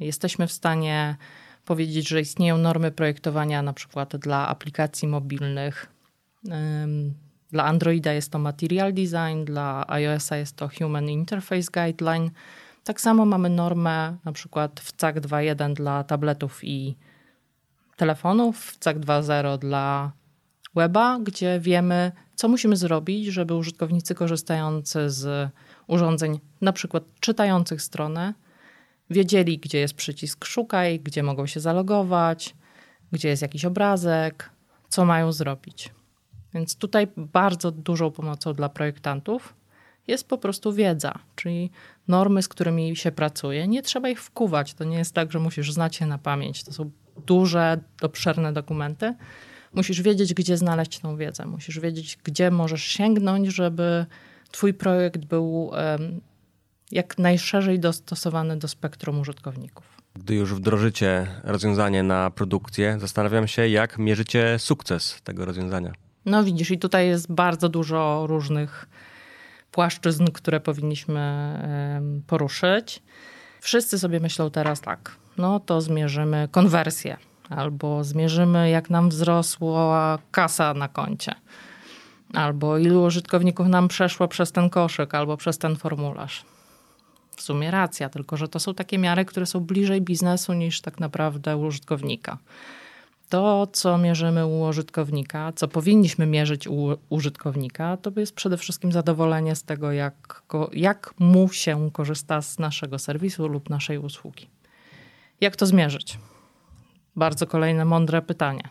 Jesteśmy 0.00 0.46
w 0.46 0.52
stanie 0.52 1.16
powiedzieć, 1.66 2.08
że 2.08 2.20
istnieją 2.20 2.58
normy 2.58 2.90
projektowania 2.90 3.62
na 3.62 3.72
przykład 3.72 4.16
dla 4.16 4.48
aplikacji 4.48 5.08
mobilnych, 5.08 5.86
dla 7.50 7.64
Androida 7.64 8.12
jest 8.12 8.32
to 8.32 8.38
Material 8.38 8.94
Design, 8.94 9.44
dla 9.44 9.84
iOS-a 9.88 10.36
jest 10.36 10.56
to 10.56 10.68
Human 10.78 11.08
Interface 11.08 11.70
Guideline. 11.72 12.30
Tak 12.84 13.00
samo 13.00 13.24
mamy 13.24 13.50
normę 13.50 14.16
na 14.24 14.32
przykład 14.32 14.80
w 14.80 14.96
CAC 14.96 15.16
2.1 15.16 15.74
dla 15.74 16.04
tabletów 16.04 16.64
i 16.64 16.96
telefonów, 17.96 18.58
w 18.58 18.78
CAC 18.78 18.96
2.0 18.96 19.58
dla 19.58 20.12
weba, 20.74 21.18
gdzie 21.22 21.60
wiemy, 21.60 22.12
co 22.34 22.48
musimy 22.48 22.76
zrobić, 22.76 23.26
żeby 23.26 23.54
użytkownicy 23.54 24.14
korzystający 24.14 25.10
z 25.10 25.50
urządzeń, 25.86 26.40
na 26.60 26.72
przykład 26.72 27.04
czytających 27.20 27.82
stronę, 27.82 28.34
wiedzieli, 29.10 29.58
gdzie 29.58 29.78
jest 29.78 29.94
przycisk 29.94 30.44
szukaj, 30.44 31.00
gdzie 31.00 31.22
mogą 31.22 31.46
się 31.46 31.60
zalogować, 31.60 32.54
gdzie 33.12 33.28
jest 33.28 33.42
jakiś 33.42 33.64
obrazek, 33.64 34.50
co 34.88 35.04
mają 35.04 35.32
zrobić. 35.32 35.90
Więc 36.54 36.76
tutaj 36.76 37.08
bardzo 37.16 37.70
dużą 37.70 38.10
pomocą 38.10 38.52
dla 38.52 38.68
projektantów 38.68 39.54
jest 40.06 40.28
po 40.28 40.38
prostu 40.38 40.72
wiedza, 40.72 41.18
czyli 41.34 41.70
normy, 42.08 42.42
z 42.42 42.48
którymi 42.48 42.96
się 42.96 43.12
pracuje. 43.12 43.68
Nie 43.68 43.82
trzeba 43.82 44.08
ich 44.08 44.22
wkuwać. 44.22 44.74
To 44.74 44.84
nie 44.84 44.98
jest 44.98 45.14
tak, 45.14 45.32
że 45.32 45.38
musisz 45.38 45.72
znać 45.72 46.00
je 46.00 46.06
na 46.06 46.18
pamięć. 46.18 46.64
To 46.64 46.72
są 46.72 46.90
duże, 47.26 47.80
obszerne 48.02 48.52
dokumenty. 48.52 49.14
Musisz 49.74 50.02
wiedzieć, 50.02 50.34
gdzie 50.34 50.56
znaleźć 50.56 50.98
tą 50.98 51.16
wiedzę. 51.16 51.46
Musisz 51.46 51.80
wiedzieć, 51.80 52.18
gdzie 52.24 52.50
możesz 52.50 52.82
sięgnąć, 52.82 53.48
żeby 53.48 54.06
Twój 54.50 54.74
projekt 54.74 55.24
był 55.24 55.70
jak 56.90 57.18
najszerzej 57.18 57.80
dostosowany 57.80 58.56
do 58.56 58.68
spektrum 58.68 59.20
użytkowników. 59.20 59.96
Gdy 60.14 60.34
już 60.34 60.54
wdrożycie 60.54 61.26
rozwiązanie 61.44 62.02
na 62.02 62.30
produkcję, 62.30 62.98
zastanawiam 63.00 63.48
się, 63.48 63.68
jak 63.68 63.98
mierzycie 63.98 64.58
sukces 64.58 65.20
tego 65.24 65.44
rozwiązania. 65.44 65.92
No 66.26 66.44
widzisz, 66.44 66.70
i 66.70 66.78
tutaj 66.78 67.08
jest 67.08 67.32
bardzo 67.32 67.68
dużo 67.68 68.26
różnych 68.26 68.88
płaszczyzn, 69.70 70.24
które 70.26 70.60
powinniśmy 70.60 71.22
poruszyć. 72.26 73.02
Wszyscy 73.60 73.98
sobie 73.98 74.20
myślą 74.20 74.50
teraz 74.50 74.80
tak, 74.80 75.16
no 75.38 75.60
to 75.60 75.80
zmierzymy 75.80 76.48
konwersję, 76.50 77.16
albo 77.50 78.04
zmierzymy, 78.04 78.70
jak 78.70 78.90
nam 78.90 79.08
wzrosła 79.08 80.18
kasa 80.30 80.74
na 80.74 80.88
koncie, 80.88 81.34
albo 82.34 82.78
ilu 82.78 83.02
użytkowników 83.02 83.66
nam 83.66 83.88
przeszło 83.88 84.28
przez 84.28 84.52
ten 84.52 84.70
koszyk, 84.70 85.14
albo 85.14 85.36
przez 85.36 85.58
ten 85.58 85.76
formularz. 85.76 86.44
W 87.36 87.42
sumie 87.42 87.70
racja, 87.70 88.08
tylko 88.08 88.36
że 88.36 88.48
to 88.48 88.60
są 88.60 88.74
takie 88.74 88.98
miary, 88.98 89.24
które 89.24 89.46
są 89.46 89.60
bliżej 89.60 90.02
biznesu 90.02 90.52
niż 90.52 90.80
tak 90.80 91.00
naprawdę 91.00 91.56
użytkownika. 91.56 92.38
To, 93.28 93.66
co 93.72 93.98
mierzymy 93.98 94.46
u 94.46 94.60
użytkownika, 94.60 95.52
co 95.52 95.68
powinniśmy 95.68 96.26
mierzyć 96.26 96.68
u 96.68 96.98
użytkownika, 97.08 97.96
to 97.96 98.12
jest 98.16 98.34
przede 98.34 98.56
wszystkim 98.56 98.92
zadowolenie 98.92 99.56
z 99.56 99.62
tego, 99.62 99.92
jak, 99.92 100.42
jak 100.72 101.14
mu 101.18 101.48
się 101.48 101.90
korzysta 101.92 102.42
z 102.42 102.58
naszego 102.58 102.98
serwisu 102.98 103.48
lub 103.48 103.70
naszej 103.70 103.98
usługi. 103.98 104.48
Jak 105.40 105.56
to 105.56 105.66
zmierzyć? 105.66 106.18
Bardzo 107.16 107.46
kolejne 107.46 107.84
mądre 107.84 108.22
pytanie. 108.22 108.62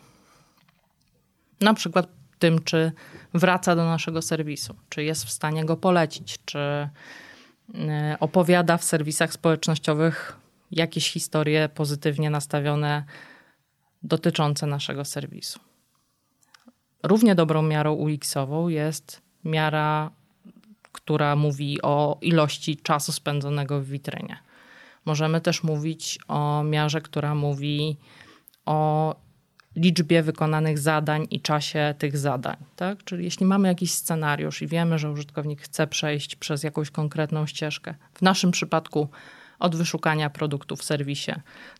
Na 1.60 1.74
przykład 1.74 2.08
tym, 2.38 2.62
czy 2.62 2.92
wraca 3.34 3.76
do 3.76 3.84
naszego 3.84 4.22
serwisu, 4.22 4.74
czy 4.88 5.04
jest 5.04 5.24
w 5.24 5.30
stanie 5.30 5.64
go 5.64 5.76
polecić, 5.76 6.38
czy 6.44 6.88
opowiada 8.20 8.76
w 8.76 8.84
serwisach 8.84 9.32
społecznościowych 9.32 10.36
jakieś 10.70 11.12
historie 11.12 11.68
pozytywnie 11.68 12.30
nastawione 12.30 13.04
dotyczące 14.02 14.66
naszego 14.66 15.04
serwisu. 15.04 15.60
Równie 17.02 17.34
dobrą 17.34 17.62
miarą 17.62 17.94
UX-ową 17.94 18.68
jest 18.68 19.22
miara, 19.44 20.10
która 20.92 21.36
mówi 21.36 21.82
o 21.82 22.18
ilości 22.20 22.76
czasu 22.76 23.12
spędzonego 23.12 23.80
w 23.80 23.86
witrynie. 23.86 24.38
Możemy 25.04 25.40
też 25.40 25.62
mówić 25.62 26.18
o 26.28 26.62
miarze, 26.62 27.00
która 27.00 27.34
mówi 27.34 27.96
o 28.66 29.16
liczbie 29.76 30.22
wykonanych 30.22 30.78
zadań 30.78 31.26
i 31.30 31.40
czasie 31.40 31.94
tych 31.98 32.16
zadań. 32.16 32.56
Tak? 32.76 33.04
Czyli 33.04 33.24
jeśli 33.24 33.46
mamy 33.46 33.68
jakiś 33.68 33.92
scenariusz 33.92 34.62
i 34.62 34.66
wiemy, 34.66 34.98
że 34.98 35.10
użytkownik 35.10 35.62
chce 35.62 35.86
przejść 35.86 36.36
przez 36.36 36.62
jakąś 36.62 36.90
konkretną 36.90 37.46
ścieżkę, 37.46 37.94
w 38.14 38.22
naszym 38.22 38.50
przypadku 38.50 39.08
od 39.58 39.76
wyszukania 39.76 40.30
produktu 40.30 40.76
w 40.76 40.84
serwisie 40.84 41.32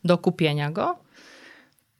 do 0.03 0.17
kupienia 0.17 0.71
go, 0.71 0.99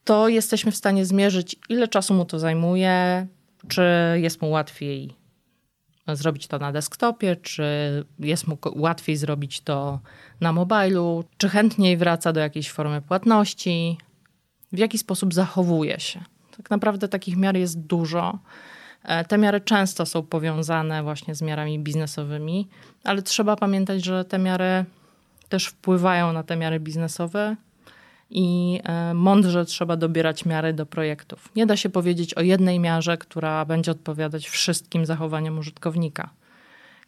to 0.04 0.27
jesteśmy 0.27 0.72
w 0.72 0.75
stanie 0.75 1.06
zmierzyć, 1.06 1.56
ile 1.70 1.88
czasu 1.88 2.13
mu 2.13 2.25
to 2.25 2.39
zajmuje, 2.39 3.27
czy 3.68 3.84
jest 4.16 4.42
mu 4.42 4.50
łatwiej 4.50 5.16
zrobić 6.16 6.48
to 6.48 6.60
na 6.60 6.72
desktopie, 6.72 7.36
czy 7.36 7.63
jest 8.20 8.48
mu 8.48 8.58
łatwiej 8.75 9.18
zrobić 9.18 9.62
to 9.62 10.00
na 10.42 10.54
mobilu, 10.54 11.24
czy 11.38 11.50
chętniej 11.50 11.98
wraca 11.98 12.34
do 12.34 12.39
jakiejś 12.39 12.72
formy 12.72 13.01
płatności, 13.01 13.98
w 14.72 14.78
jaki 14.78 14.98
sposób 14.98 15.34
zachowuje 15.34 16.00
się. 16.00 16.24
Tak 16.58 16.70
naprawdę 16.70 17.08
takich 17.08 17.38
miar 17.38 17.58
jest 17.58 17.80
dużo. 17.80 18.40
E, 19.04 19.26
te 19.26 19.38
miary 19.38 19.62
często 19.62 20.06
są 20.06 20.24
powiązane 20.24 21.04
właśnie 21.04 21.36
z 21.36 21.42
miarami 21.42 21.80
biznesowymi, 21.80 22.68
ale 23.04 23.22
trzeba 23.22 23.56
pamiętać, 23.56 24.06
że 24.06 24.26
te 24.26 24.40
miary 24.40 24.86
też 25.50 25.66
wpływają 25.66 26.34
na 26.34 26.44
te 26.44 26.56
miary 26.56 26.80
biznesowe 26.80 27.56
i 28.30 28.80
e, 28.84 29.14
mądrze 29.14 29.66
trzeba 29.66 29.98
dobierać 29.98 30.46
miary 30.46 30.74
do 30.74 30.86
projektów. 30.86 31.52
Nie 31.56 31.66
da 31.66 31.78
się 31.78 31.90
powiedzieć 31.90 32.34
o 32.34 32.42
jednej 32.42 32.80
miarze, 32.80 33.18
która 33.18 33.66
będzie 33.66 33.92
odpowiadać 33.92 34.48
wszystkim 34.48 35.06
zachowaniom 35.06 35.58
użytkownika. 35.58 36.30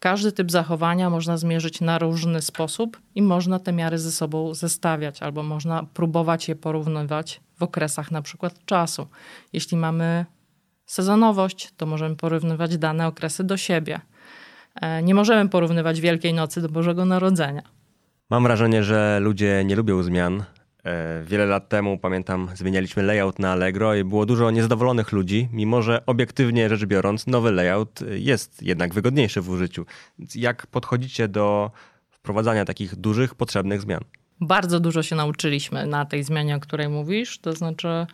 Każdy 0.00 0.32
typ 0.32 0.50
zachowania 0.50 1.10
można 1.10 1.36
zmierzyć 1.36 1.80
na 1.80 1.98
różny 1.98 2.42
sposób 2.42 3.00
i 3.14 3.22
można 3.22 3.58
te 3.58 3.72
miary 3.72 3.98
ze 3.98 4.12
sobą 4.12 4.54
zestawiać, 4.54 5.22
albo 5.22 5.42
można 5.42 5.86
próbować 5.94 6.48
je 6.48 6.56
porównywać 6.56 7.40
w 7.60 7.62
okresach 7.62 8.10
na 8.10 8.22
przykład 8.22 8.64
czasu. 8.64 9.06
Jeśli 9.52 9.76
mamy 9.76 10.26
sezonowość, 10.86 11.72
to 11.76 11.86
możemy 11.86 12.16
porównywać 12.16 12.78
dane 12.78 13.06
okresy 13.06 13.44
do 13.44 13.56
siebie. 13.56 14.00
E, 14.74 15.02
nie 15.02 15.14
możemy 15.14 15.50
porównywać 15.50 16.00
Wielkiej 16.00 16.34
Nocy 16.34 16.60
do 16.62 16.68
Bożego 16.68 17.04
Narodzenia. 17.04 17.62
Mam 18.30 18.42
wrażenie, 18.42 18.84
że 18.84 19.18
ludzie 19.20 19.64
nie 19.64 19.76
lubią 19.76 20.02
zmian, 20.02 20.44
E, 20.84 21.22
wiele 21.24 21.46
lat 21.46 21.68
temu, 21.68 21.98
pamiętam, 21.98 22.48
zmienialiśmy 22.54 23.02
layout 23.02 23.38
na 23.38 23.52
Allegro 23.52 23.94
i 23.94 24.04
było 24.04 24.26
dużo 24.26 24.50
niezadowolonych 24.50 25.12
ludzi, 25.12 25.48
mimo 25.52 25.82
że 25.82 26.06
obiektywnie 26.06 26.68
rzecz 26.68 26.84
biorąc, 26.84 27.26
nowy 27.26 27.52
layout 27.52 28.00
jest 28.10 28.62
jednak 28.62 28.94
wygodniejszy 28.94 29.40
w 29.40 29.50
użyciu. 29.50 29.86
Jak 30.34 30.66
podchodzicie 30.66 31.28
do 31.28 31.70
wprowadzania 32.10 32.64
takich 32.64 32.96
dużych, 32.96 33.34
potrzebnych 33.34 33.80
zmian? 33.80 34.00
Bardzo 34.40 34.80
dużo 34.80 35.02
się 35.02 35.16
nauczyliśmy 35.16 35.86
na 35.86 36.04
tej 36.04 36.22
zmianie, 36.24 36.56
o 36.56 36.60
której 36.60 36.88
mówisz. 36.88 37.38
To 37.38 37.52
znaczy, 37.52 38.06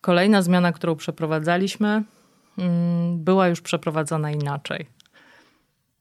kolejna 0.00 0.42
zmiana, 0.42 0.72
którą 0.72 0.96
przeprowadzaliśmy, 0.96 2.02
mm, 2.58 3.24
była 3.24 3.48
już 3.48 3.60
przeprowadzona 3.60 4.30
inaczej. 4.30 4.86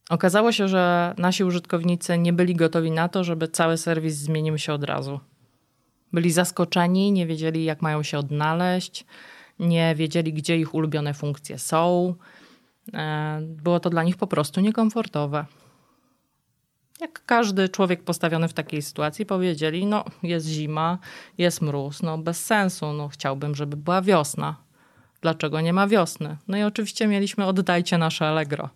Okazało 0.09 0.51
się, 0.51 0.67
że 0.67 1.13
nasi 1.17 1.43
użytkownicy 1.43 2.17
nie 2.17 2.33
byli 2.33 2.55
gotowi 2.55 2.91
na 2.91 3.09
to, 3.09 3.23
żeby 3.23 3.47
cały 3.47 3.77
serwis 3.77 4.15
zmienił 4.15 4.57
się 4.57 4.73
od 4.73 4.83
razu. 4.83 5.19
Byli 6.13 6.31
zaskoczeni, 6.31 7.11
nie 7.11 7.27
wiedzieli, 7.27 7.63
jak 7.63 7.81
mają 7.81 8.03
się 8.03 8.17
odnaleźć, 8.17 9.05
nie 9.59 9.95
wiedzieli, 9.95 10.33
gdzie 10.33 10.57
ich 10.57 10.73
ulubione 10.73 11.13
funkcje 11.13 11.59
są. 11.59 12.15
E, 12.93 13.39
było 13.41 13.79
to 13.79 13.89
dla 13.89 14.03
nich 14.03 14.17
po 14.17 14.27
prostu 14.27 14.61
niekomfortowe. 14.61 15.45
Jak 16.99 17.25
każdy 17.25 17.69
człowiek 17.69 18.03
postawiony 18.03 18.47
w 18.47 18.53
takiej 18.53 18.81
sytuacji 18.81 19.25
powiedzieli, 19.25 19.85
no 19.85 20.05
jest 20.23 20.47
zima, 20.47 20.97
jest 21.37 21.61
mróz, 21.61 22.01
no 22.01 22.17
bez 22.17 22.45
sensu, 22.45 22.93
no 22.93 23.07
chciałbym, 23.07 23.55
żeby 23.55 23.77
była 23.77 24.01
wiosna. 24.01 24.55
Dlaczego 25.21 25.61
nie 25.61 25.73
ma 25.73 25.87
wiosny? 25.87 26.37
No 26.47 26.57
i 26.57 26.63
oczywiście 26.63 27.07
mieliśmy 27.07 27.45
oddajcie 27.45 27.97
nasze 27.97 28.27
Allegro. 28.27 28.69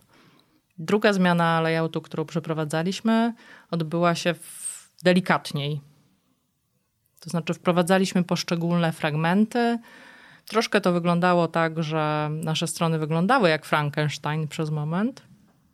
Druga 0.78 1.12
zmiana 1.12 1.60
layoutu, 1.60 2.00
którą 2.00 2.24
przeprowadzaliśmy, 2.24 3.34
odbyła 3.70 4.14
się 4.14 4.34
delikatniej, 5.02 5.80
to 7.24 7.30
znaczy 7.30 7.54
wprowadzaliśmy 7.54 8.24
poszczególne 8.24 8.92
fragmenty. 8.92 9.78
Troszkę 10.46 10.80
to 10.80 10.92
wyglądało 10.92 11.48
tak, 11.48 11.82
że 11.82 12.28
nasze 12.32 12.66
strony 12.66 12.98
wyglądały 12.98 13.48
jak 13.48 13.64
Frankenstein 13.64 14.48
przez 14.48 14.70
moment. 14.70 15.22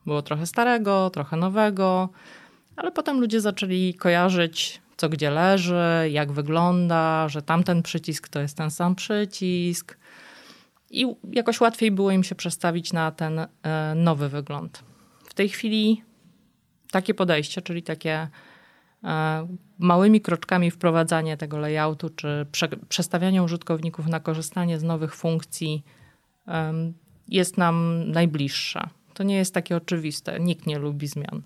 Było 0.06 0.22
trochę 0.22 0.46
starego, 0.46 1.10
trochę 1.10 1.36
nowego, 1.36 2.08
ale 2.80 2.92
potem 2.92 3.20
ludzie 3.20 3.40
zaczęli 3.40 3.94
kojarzyć, 3.94 4.80
co 4.96 5.08
gdzie 5.08 5.30
leży, 5.30 6.10
jak 6.10 6.32
wygląda, 6.32 7.28
że 7.28 7.42
tamten 7.42 7.82
przycisk 7.82 8.28
to 8.28 8.40
jest 8.40 8.56
ten 8.56 8.70
sam 8.70 8.94
przycisk. 8.94 9.98
I 10.90 11.06
jakoś 11.32 11.60
łatwiej 11.60 11.90
było 11.90 12.10
im 12.10 12.24
się 12.24 12.34
przestawić 12.34 12.92
na 12.92 13.10
ten 13.10 13.38
e, 13.38 13.46
nowy 13.94 14.28
wygląd. 14.28 14.82
W 15.24 15.34
tej 15.34 15.48
chwili 15.48 16.02
takie 16.90 17.14
podejście, 17.14 17.62
czyli 17.62 17.82
takie 17.82 18.28
E, 19.04 19.46
małymi 19.78 20.20
kroczkami 20.20 20.70
wprowadzanie 20.70 21.36
tego 21.36 21.58
layoutu, 21.58 22.10
czy 22.10 22.46
prze, 22.52 22.68
przestawianie 22.68 23.42
użytkowników 23.42 24.06
na 24.06 24.20
korzystanie 24.20 24.78
z 24.78 24.82
nowych 24.82 25.14
funkcji 25.14 25.84
jest 27.28 27.58
nam 27.58 28.04
najbliższa. 28.10 28.90
To 29.14 29.22
nie 29.22 29.36
jest 29.36 29.54
takie 29.54 29.76
oczywiste. 29.76 30.40
Nikt 30.40 30.66
nie 30.66 30.78
lubi 30.78 31.06
zmian. 31.06 31.42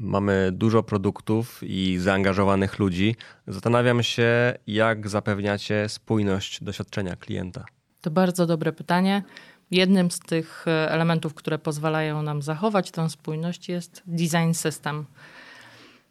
Mamy 0.00 0.50
dużo 0.52 0.82
produktów 0.82 1.60
i 1.62 1.98
zaangażowanych 1.98 2.78
ludzi. 2.78 3.16
Zastanawiam 3.46 4.02
się, 4.02 4.54
jak 4.66 5.08
zapewniacie 5.08 5.88
spójność 5.88 6.64
doświadczenia 6.64 7.16
klienta. 7.16 7.64
To 8.00 8.10
bardzo 8.10 8.46
dobre 8.46 8.72
pytanie. 8.72 9.22
Jednym 9.70 10.10
z 10.10 10.18
tych 10.20 10.68
e, 10.68 10.90
elementów, 10.90 11.34
które 11.34 11.58
pozwalają 11.58 12.22
nam 12.22 12.42
zachować 12.42 12.90
tę 12.90 13.10
spójność, 13.10 13.68
jest 13.68 14.02
design 14.06 14.52
system. 14.52 15.04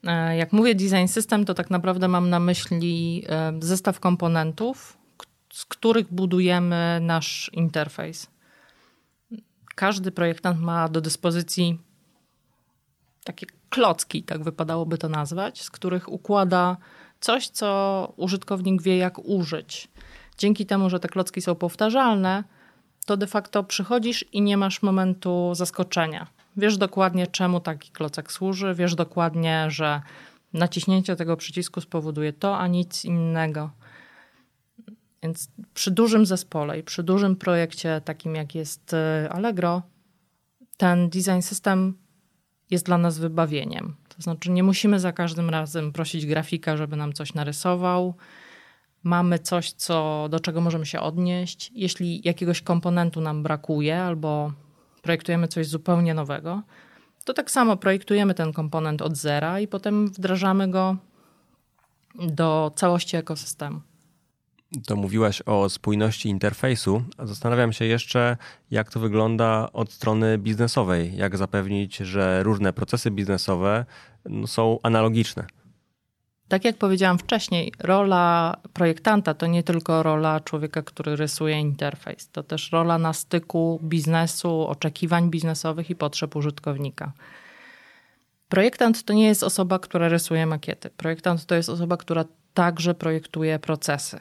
E, 0.03 0.37
jak 0.37 0.53
mówię 0.53 0.75
design 0.75 1.07
system, 1.07 1.45
to 1.45 1.53
tak 1.53 1.69
naprawdę 1.69 2.07
mam 2.07 2.29
na 2.29 2.39
myśli 2.39 3.23
e, 3.29 3.53
zestaw 3.59 3.99
komponentów, 3.99 4.97
z 5.53 5.65
których 5.65 6.13
budujemy 6.13 6.99
nasz 7.01 7.51
interfejs. 7.53 8.27
Każdy 9.75 10.11
projektant 10.11 10.59
ma 10.59 10.89
do 10.89 11.01
dyspozycji 11.01 11.79
takie 13.23 13.45
klocki, 13.69 14.23
tak 14.23 14.43
wypadałoby 14.43 14.97
to 14.97 15.09
nazwać, 15.09 15.61
z 15.61 15.71
których 15.71 16.11
układa 16.11 16.77
coś, 17.19 17.47
co 17.47 18.13
użytkownik 18.17 18.81
wie, 18.81 18.97
jak 18.97 19.19
użyć. 19.19 19.87
Dzięki 20.37 20.65
temu, 20.65 20.89
że 20.89 20.99
te 20.99 21.07
klocki 21.07 21.41
są 21.41 21.55
powtarzalne, 21.55 22.43
to 23.05 23.17
de 23.17 23.27
facto 23.27 23.63
przychodzisz 23.63 24.25
i 24.31 24.41
nie 24.41 24.57
masz 24.57 24.81
momentu 24.81 25.51
zaskoczenia. 25.55 26.27
Wiesz 26.57 26.77
dokładnie, 26.77 27.27
czemu 27.27 27.59
taki 27.59 27.91
klocek 27.91 28.31
służy, 28.31 28.75
wiesz 28.75 28.95
dokładnie, 28.95 29.65
że 29.69 30.01
naciśnięcie 30.53 31.15
tego 31.15 31.37
przycisku 31.37 31.81
spowoduje 31.81 32.33
to, 32.33 32.57
a 32.57 32.67
nic 32.67 33.05
innego. 33.05 33.69
Więc 35.23 35.47
przy 35.73 35.91
dużym 35.91 36.25
zespole 36.25 36.79
i 36.79 36.83
przy 36.83 37.03
dużym 37.03 37.35
projekcie, 37.35 38.01
takim 38.05 38.35
jak 38.35 38.55
jest 38.55 38.93
y, 38.93 39.29
Allegro, 39.29 39.81
ten 40.77 41.09
design 41.09 41.41
system 41.41 41.97
jest 42.71 42.85
dla 42.85 42.97
nas 42.97 43.19
wybawieniem. 43.19 43.95
To 44.15 44.21
znaczy 44.21 44.51
nie 44.51 44.63
musimy 44.63 44.99
za 44.99 45.11
każdym 45.11 45.49
razem 45.49 45.91
prosić 45.91 46.25
grafika, 46.25 46.77
żeby 46.77 46.95
nam 46.95 47.13
coś 47.13 47.33
narysował. 47.33 48.13
Mamy 49.03 49.39
coś, 49.39 49.71
co, 49.71 50.27
do 50.31 50.39
czego 50.39 50.61
możemy 50.61 50.85
się 50.85 50.99
odnieść. 50.99 51.71
Jeśli 51.75 52.21
jakiegoś 52.23 52.61
komponentu 52.61 53.21
nam 53.21 53.43
brakuje 53.43 54.01
albo 54.01 54.51
projektujemy 55.01 55.47
coś 55.47 55.67
zupełnie 55.67 56.13
nowego, 56.13 56.61
to 57.25 57.33
tak 57.33 57.51
samo 57.51 57.77
projektujemy 57.77 58.33
ten 58.33 58.53
komponent 58.53 59.01
od 59.01 59.17
zera 59.17 59.59
i 59.59 59.67
potem 59.67 60.07
wdrażamy 60.07 60.67
go 60.67 60.97
do 62.15 62.71
całości 62.75 63.17
ekosystemu. 63.17 63.81
To 64.85 64.95
mówiłaś 64.95 65.41
o 65.41 65.69
spójności 65.69 66.29
interfejsu. 66.29 67.03
Zastanawiam 67.19 67.73
się 67.73 67.85
jeszcze, 67.85 68.37
jak 68.71 68.91
to 68.91 68.99
wygląda 68.99 69.69
od 69.73 69.91
strony 69.91 70.37
biznesowej. 70.37 71.15
Jak 71.15 71.37
zapewnić, 71.37 71.97
że 71.97 72.43
różne 72.43 72.73
procesy 72.73 73.11
biznesowe 73.11 73.85
no, 74.25 74.47
są 74.47 74.79
analogiczne. 74.83 75.45
Tak 76.47 76.65
jak 76.65 76.77
powiedziałam 76.77 77.17
wcześniej, 77.17 77.73
rola 77.79 78.57
projektanta 78.73 79.33
to 79.33 79.47
nie 79.47 79.63
tylko 79.63 80.03
rola 80.03 80.39
człowieka, 80.39 80.81
który 80.81 81.15
rysuje 81.15 81.59
interfejs, 81.59 82.29
to 82.29 82.43
też 82.43 82.71
rola 82.71 82.97
na 82.97 83.13
styku 83.13 83.79
biznesu, 83.83 84.67
oczekiwań 84.67 85.29
biznesowych 85.29 85.89
i 85.89 85.95
potrzeb 85.95 86.35
użytkownika. 86.35 87.11
Projektant 88.49 89.03
to 89.03 89.13
nie 89.13 89.25
jest 89.25 89.43
osoba, 89.43 89.79
która 89.79 90.09
rysuje 90.09 90.45
makiety. 90.45 90.89
Projektant 90.89 91.45
to 91.45 91.55
jest 91.55 91.69
osoba, 91.69 91.97
która 91.97 92.25
także 92.53 92.93
projektuje 92.93 93.59
procesy. 93.59 94.19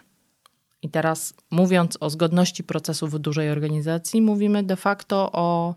I 0.83 0.89
teraz 0.89 1.35
mówiąc 1.51 1.99
o 2.01 2.11
zgodności 2.11 2.65
procesów 2.65 3.13
w 3.13 3.19
dużej 3.19 3.51
organizacji, 3.51 4.23
mówimy 4.23 4.63
de 4.63 4.77
facto 4.77 5.33
o 5.33 5.75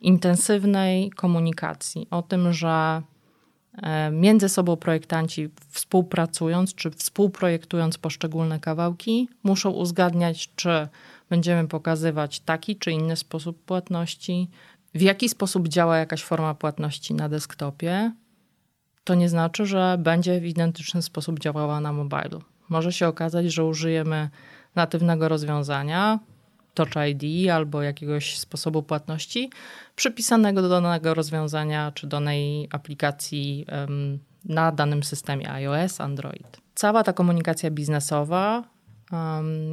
intensywnej 0.00 1.10
komunikacji, 1.10 2.06
o 2.10 2.22
tym, 2.22 2.52
że 2.52 3.02
e, 3.82 4.10
między 4.10 4.48
sobą 4.48 4.76
projektanci 4.76 5.50
współpracując 5.68 6.74
czy 6.74 6.90
współprojektując 6.90 7.98
poszczególne 7.98 8.60
kawałki, 8.60 9.28
muszą 9.42 9.70
uzgadniać, 9.70 10.50
czy 10.56 10.88
będziemy 11.30 11.68
pokazywać 11.68 12.40
taki 12.40 12.76
czy 12.76 12.92
inny 12.92 13.16
sposób 13.16 13.64
płatności, 13.64 14.48
w 14.94 15.00
jaki 15.00 15.28
sposób 15.28 15.68
działa 15.68 15.98
jakaś 15.98 16.22
forma 16.22 16.54
płatności 16.54 17.14
na 17.14 17.28
desktopie. 17.28 18.12
To 19.04 19.14
nie 19.14 19.28
znaczy, 19.28 19.66
że 19.66 19.96
będzie 19.98 20.40
w 20.40 20.44
identyczny 20.44 21.02
sposób 21.02 21.40
działała 21.40 21.80
na 21.80 21.92
mobilu 21.92 22.42
może 22.68 22.92
się 22.92 23.08
okazać, 23.08 23.52
że 23.52 23.64
użyjemy 23.64 24.30
natywnego 24.74 25.28
rozwiązania, 25.28 26.18
Touch 26.74 26.92
ID 27.08 27.50
albo 27.50 27.82
jakiegoś 27.82 28.38
sposobu 28.38 28.82
płatności 28.82 29.50
przypisanego 29.96 30.62
do 30.62 30.68
danego 30.68 31.14
rozwiązania 31.14 31.92
czy 31.94 32.06
danej 32.06 32.68
aplikacji 32.70 33.66
na 34.44 34.72
danym 34.72 35.02
systemie 35.02 35.50
iOS, 35.50 36.00
Android. 36.00 36.60
Cała 36.74 37.02
ta 37.02 37.12
komunikacja 37.12 37.70
biznesowa 37.70 38.64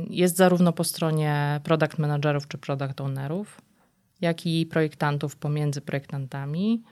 jest 0.09 0.35
zarówno 0.35 0.73
po 0.73 0.83
stronie 0.83 1.61
product 1.63 1.99
managerów 1.99 2.47
czy 2.47 2.57
product 2.57 3.01
ownerów, 3.01 3.61
jak 4.21 4.45
i 4.45 4.65
projektantów 4.65 5.35
pomiędzy 5.35 5.81
projektantami 5.81 6.83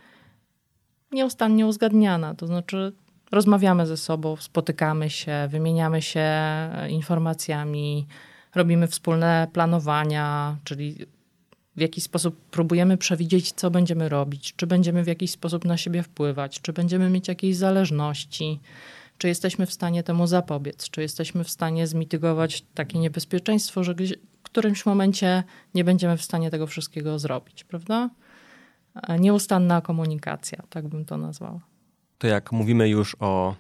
nieustannie 1.11 1.67
uzgadniana. 1.67 2.35
To 2.35 2.47
znaczy, 2.47 2.93
rozmawiamy 3.31 3.87
ze 3.87 3.97
sobą, 3.97 4.35
spotykamy 4.35 5.09
się, 5.09 5.47
wymieniamy 5.49 6.01
się 6.01 6.19
e, 6.19 6.87
informacjami, 6.89 8.07
robimy 8.55 8.87
wspólne 8.87 9.47
planowania, 9.53 10.57
czyli 10.63 11.05
w 11.75 11.81
jakiś 11.81 12.03
sposób 12.03 12.41
próbujemy 12.51 12.97
przewidzieć, 12.97 13.51
co 13.51 13.71
będziemy 13.71 14.09
robić, 14.09 14.53
czy 14.55 14.67
będziemy 14.67 15.03
w 15.03 15.07
jakiś 15.07 15.31
sposób 15.31 15.65
na 15.65 15.77
siebie 15.77 16.03
wpływać, 16.03 16.61
czy 16.61 16.73
będziemy 16.73 17.09
mieć 17.09 17.27
jakieś 17.27 17.55
zależności, 17.55 18.59
czy 19.17 19.27
jesteśmy 19.27 19.65
w 19.65 19.73
stanie 19.73 20.03
temu 20.03 20.27
zapobiec, 20.27 20.89
czy 20.89 21.01
jesteśmy 21.01 21.43
w 21.43 21.49
stanie 21.49 21.87
zmitygować 21.87 22.65
takie 22.73 22.99
niebezpieczeństwo, 22.99 23.83
że 23.83 23.93
w 23.93 24.43
którymś 24.43 24.85
momencie 24.85 25.43
nie 25.73 25.83
będziemy 25.83 26.17
w 26.17 26.23
stanie 26.23 26.51
tego 26.51 26.67
wszystkiego 26.67 27.19
zrobić, 27.19 27.63
prawda? 27.63 28.09
E, 29.07 29.19
nieustanna 29.19 29.81
komunikacja, 29.81 30.63
tak 30.69 30.87
bym 30.87 31.05
to 31.05 31.17
nazwała 31.17 31.70
to 32.21 32.27
jak 32.27 32.51
mówimy 32.51 32.89
już 32.89 33.15
o 33.19 33.55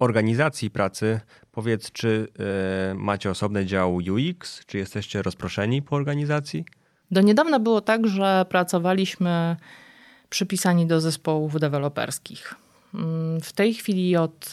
organizacji 0.00 0.70
pracy, 0.70 1.20
powiedz, 1.52 1.92
czy 1.92 2.28
y, 2.90 2.94
macie 2.94 3.30
osobny 3.30 3.66
dział 3.66 3.94
UX, 3.94 4.66
czy 4.66 4.78
jesteście 4.78 5.22
rozproszeni 5.22 5.82
po 5.82 5.96
organizacji? 5.96 6.64
Do 7.10 7.20
niedawna 7.20 7.58
było 7.58 7.80
tak, 7.80 8.06
że 8.06 8.46
pracowaliśmy 8.48 9.56
przypisani 10.28 10.86
do 10.86 11.00
zespołów 11.00 11.60
deweloperskich. 11.60 12.54
Mm, 12.94 13.40
w 13.40 13.52
tej 13.52 13.74
chwili 13.74 14.16
od 14.16 14.52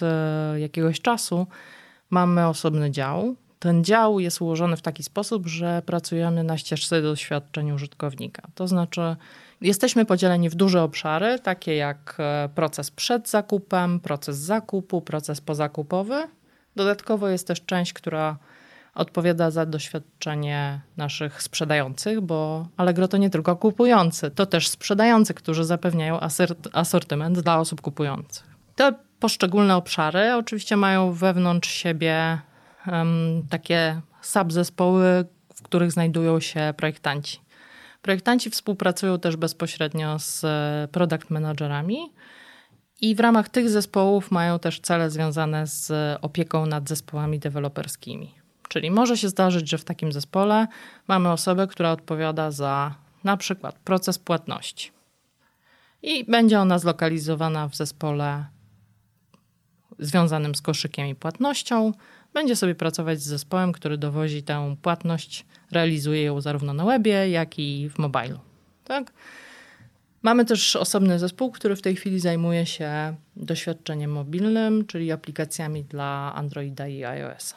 y, 0.56 0.60
jakiegoś 0.60 1.02
czasu 1.02 1.48
mamy 2.10 2.48
osobny 2.48 2.92
dział. 2.92 3.36
Ten 3.62 3.84
dział 3.84 4.20
jest 4.20 4.42
ułożony 4.42 4.78
w 4.78 4.82
taki 4.82 5.04
sposób, 5.04 5.48
że 5.48 5.82
pracujemy 5.86 6.44
na 6.44 6.58
ścieżce 6.58 7.02
doświadczeń 7.02 7.72
użytkownika. 7.72 8.42
To 8.56 8.68
znaczy, 8.68 9.16
Jesteśmy 9.62 10.06
podzieleni 10.06 10.50
w 10.50 10.56
duże 10.56 10.84
obszary, 10.84 11.40
takie 11.40 11.76
jak 11.76 12.16
e, 12.20 12.50
proces 12.56 12.92
przed 12.92 13.30
zakupem, 13.30 14.00
proces 14.00 14.38
zakupu, 14.38 15.02
proces 15.02 15.42
pozakupowy. 15.42 16.28
Dodatkowo 16.76 17.30
jest 17.30 17.48
też 17.48 17.66
część, 17.66 17.94
która 17.94 18.38
odpowiada 18.96 19.52
za 19.52 19.66
doświadczenie 19.66 20.82
naszych 20.98 21.44
sprzedających, 21.44 22.22
bo 22.22 22.68
Allegro 22.78 23.08
to 23.08 23.18
nie 23.18 23.30
tylko 23.30 23.56
kupujący, 23.56 24.32
to 24.32 24.46
też 24.46 24.68
sprzedający, 24.68 25.34
którzy 25.34 25.64
zapewniają 25.64 26.20
asortyment 26.74 27.40
dla 27.40 27.60
osób 27.60 27.82
kupujących. 27.82 28.48
Te 28.76 28.94
poszczególne 29.20 29.76
obszary 29.76 30.36
oczywiście 30.36 30.78
mają 30.78 31.14
wewnątrz 31.14 31.70
siebie 31.70 32.40
takie 33.50 34.02
subzespoły, 34.22 35.26
w 35.56 35.62
których 35.62 35.92
znajdują 35.92 36.40
się 36.40 36.74
projektanci. 36.78 37.40
Projektanci 38.02 38.50
współpracują 38.50 39.20
też 39.20 39.36
bezpośrednio 39.36 40.20
z 40.20 40.44
e, 40.44 40.88
product 40.92 41.30
managerami 41.30 41.98
i 43.02 43.16
w 43.16 43.20
ramach 43.20 43.50
tych 43.50 43.70
zespołów 43.70 44.32
mają 44.32 44.60
też 44.60 44.80
cele 44.80 45.10
związane 45.10 45.68
z 45.68 45.92
opieką 46.22 46.66
nad 46.66 46.90
zespołami 46.90 47.40
deweloperskimi. 47.40 48.34
Czyli 48.68 48.92
może 48.92 49.18
się 49.18 49.30
zdarzyć, 49.30 49.70
że 49.70 49.78
w 49.78 49.84
takim 49.84 50.12
zespole 50.12 50.68
mamy 51.08 51.32
osobę, 51.32 51.68
która 51.68 51.92
odpowiada 51.92 52.52
za 52.52 52.96
na 53.24 53.38
przykład 53.38 53.76
proces 53.76 54.20
płatności. 54.20 54.92
I 56.02 56.24
będzie 56.24 56.60
ona 56.60 56.80
zlokalizowana 56.80 57.68
w 57.68 57.76
zespole 57.76 58.46
związanym 60.00 60.56
z 60.56 60.62
koszykiem 60.62 61.08
i 61.08 61.16
płatnością. 61.16 61.94
Będzie 62.34 62.56
sobie 62.56 62.76
pracować 62.76 63.22
z 63.22 63.26
zespołem, 63.28 63.72
który 63.72 63.98
dowozi 63.98 64.44
tę 64.44 64.76
płatność 64.82 65.46
realizuje 65.72 66.24
ją 66.24 66.42
zarówno 66.42 66.74
na 66.74 66.86
webie, 66.86 67.30
jak 67.30 67.60
i 67.60 67.90
w 67.90 68.00
mobilu. 68.00 68.40
Tak? 68.84 69.14
Mamy 70.22 70.46
też 70.46 70.76
osobny 70.76 71.20
zespół, 71.20 71.52
który 71.52 71.76
w 71.76 71.82
tej 71.82 71.96
chwili 71.96 72.20
zajmuje 72.20 72.66
się 72.66 73.16
doświadczeniem 73.36 74.12
mobilnym, 74.12 74.86
czyli 74.86 75.12
aplikacjami 75.12 75.84
dla 75.84 76.34
Androida 76.36 76.88
i 76.88 77.04
iOS. 77.04 77.56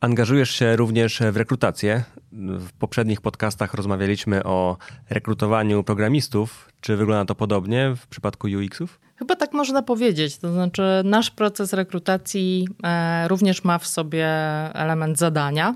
Angażujesz 0.00 0.50
się 0.50 0.76
również 0.76 1.20
w 1.32 1.36
rekrutację. 1.36 2.04
W 2.32 2.72
poprzednich 2.72 3.20
podcastach 3.20 3.74
rozmawialiśmy 3.74 4.44
o 4.44 4.76
rekrutowaniu 5.10 5.84
programistów. 5.84 6.72
Czy 6.80 6.96
wygląda 6.96 7.24
to 7.24 7.34
podobnie 7.34 7.94
w 7.96 8.06
przypadku 8.06 8.46
UX-ów? 8.46 9.00
Chyba 9.20 9.36
tak 9.36 9.52
można 9.52 9.82
powiedzieć. 9.82 10.38
To 10.38 10.52
znaczy, 10.52 10.82
nasz 11.04 11.30
proces 11.30 11.72
rekrutacji 11.72 12.68
e, 12.84 13.28
również 13.28 13.64
ma 13.64 13.78
w 13.78 13.86
sobie 13.86 14.26
element 14.74 15.18
zadania 15.18 15.74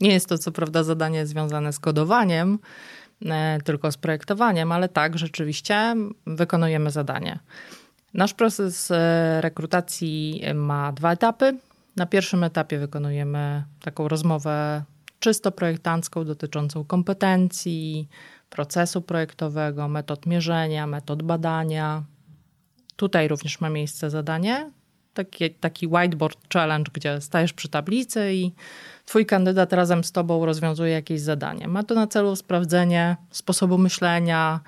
nie 0.00 0.12
jest 0.12 0.28
to 0.28 0.38
co 0.38 0.52
prawda 0.52 0.82
zadanie 0.82 1.26
związane 1.26 1.72
z 1.72 1.78
kodowaniem, 1.78 2.58
e, 3.26 3.58
tylko 3.64 3.92
z 3.92 3.96
projektowaniem, 3.96 4.72
ale 4.72 4.88
tak, 4.88 5.18
rzeczywiście 5.18 5.96
wykonujemy 6.26 6.90
zadanie. 6.90 7.38
Nasz 8.14 8.34
proces 8.34 8.90
e, 8.90 9.40
rekrutacji 9.40 10.42
ma 10.54 10.92
dwa 10.92 11.12
etapy. 11.12 11.58
Na 11.96 12.06
pierwszym 12.06 12.44
etapie 12.44 12.78
wykonujemy 12.78 13.64
taką 13.82 14.08
rozmowę 14.08 14.82
czysto 15.20 15.52
projektancką 15.52 16.24
dotyczącą 16.24 16.84
kompetencji, 16.84 18.08
procesu 18.50 19.02
projektowego, 19.02 19.88
metod 19.88 20.26
mierzenia, 20.26 20.86
metod 20.86 21.22
badania. 21.22 22.02
Tutaj 22.98 23.28
również 23.28 23.60
ma 23.60 23.70
miejsce 23.70 24.10
zadanie, 24.10 24.70
taki, 25.14 25.50
taki 25.50 25.86
whiteboard 25.86 26.38
challenge, 26.52 26.90
gdzie 26.94 27.20
stajesz 27.20 27.52
przy 27.52 27.68
tablicy 27.68 28.32
i 28.34 28.52
twój 29.06 29.26
kandydat 29.26 29.72
razem 29.72 30.04
z 30.04 30.12
tobą 30.12 30.46
rozwiązuje 30.46 30.92
jakieś 30.92 31.20
zadanie. 31.20 31.68
Ma 31.68 31.82
to 31.82 31.94
na 31.94 32.06
celu 32.06 32.36
sprawdzenie 32.36 33.16
sposobu 33.30 33.78
myślenia, 33.78 34.60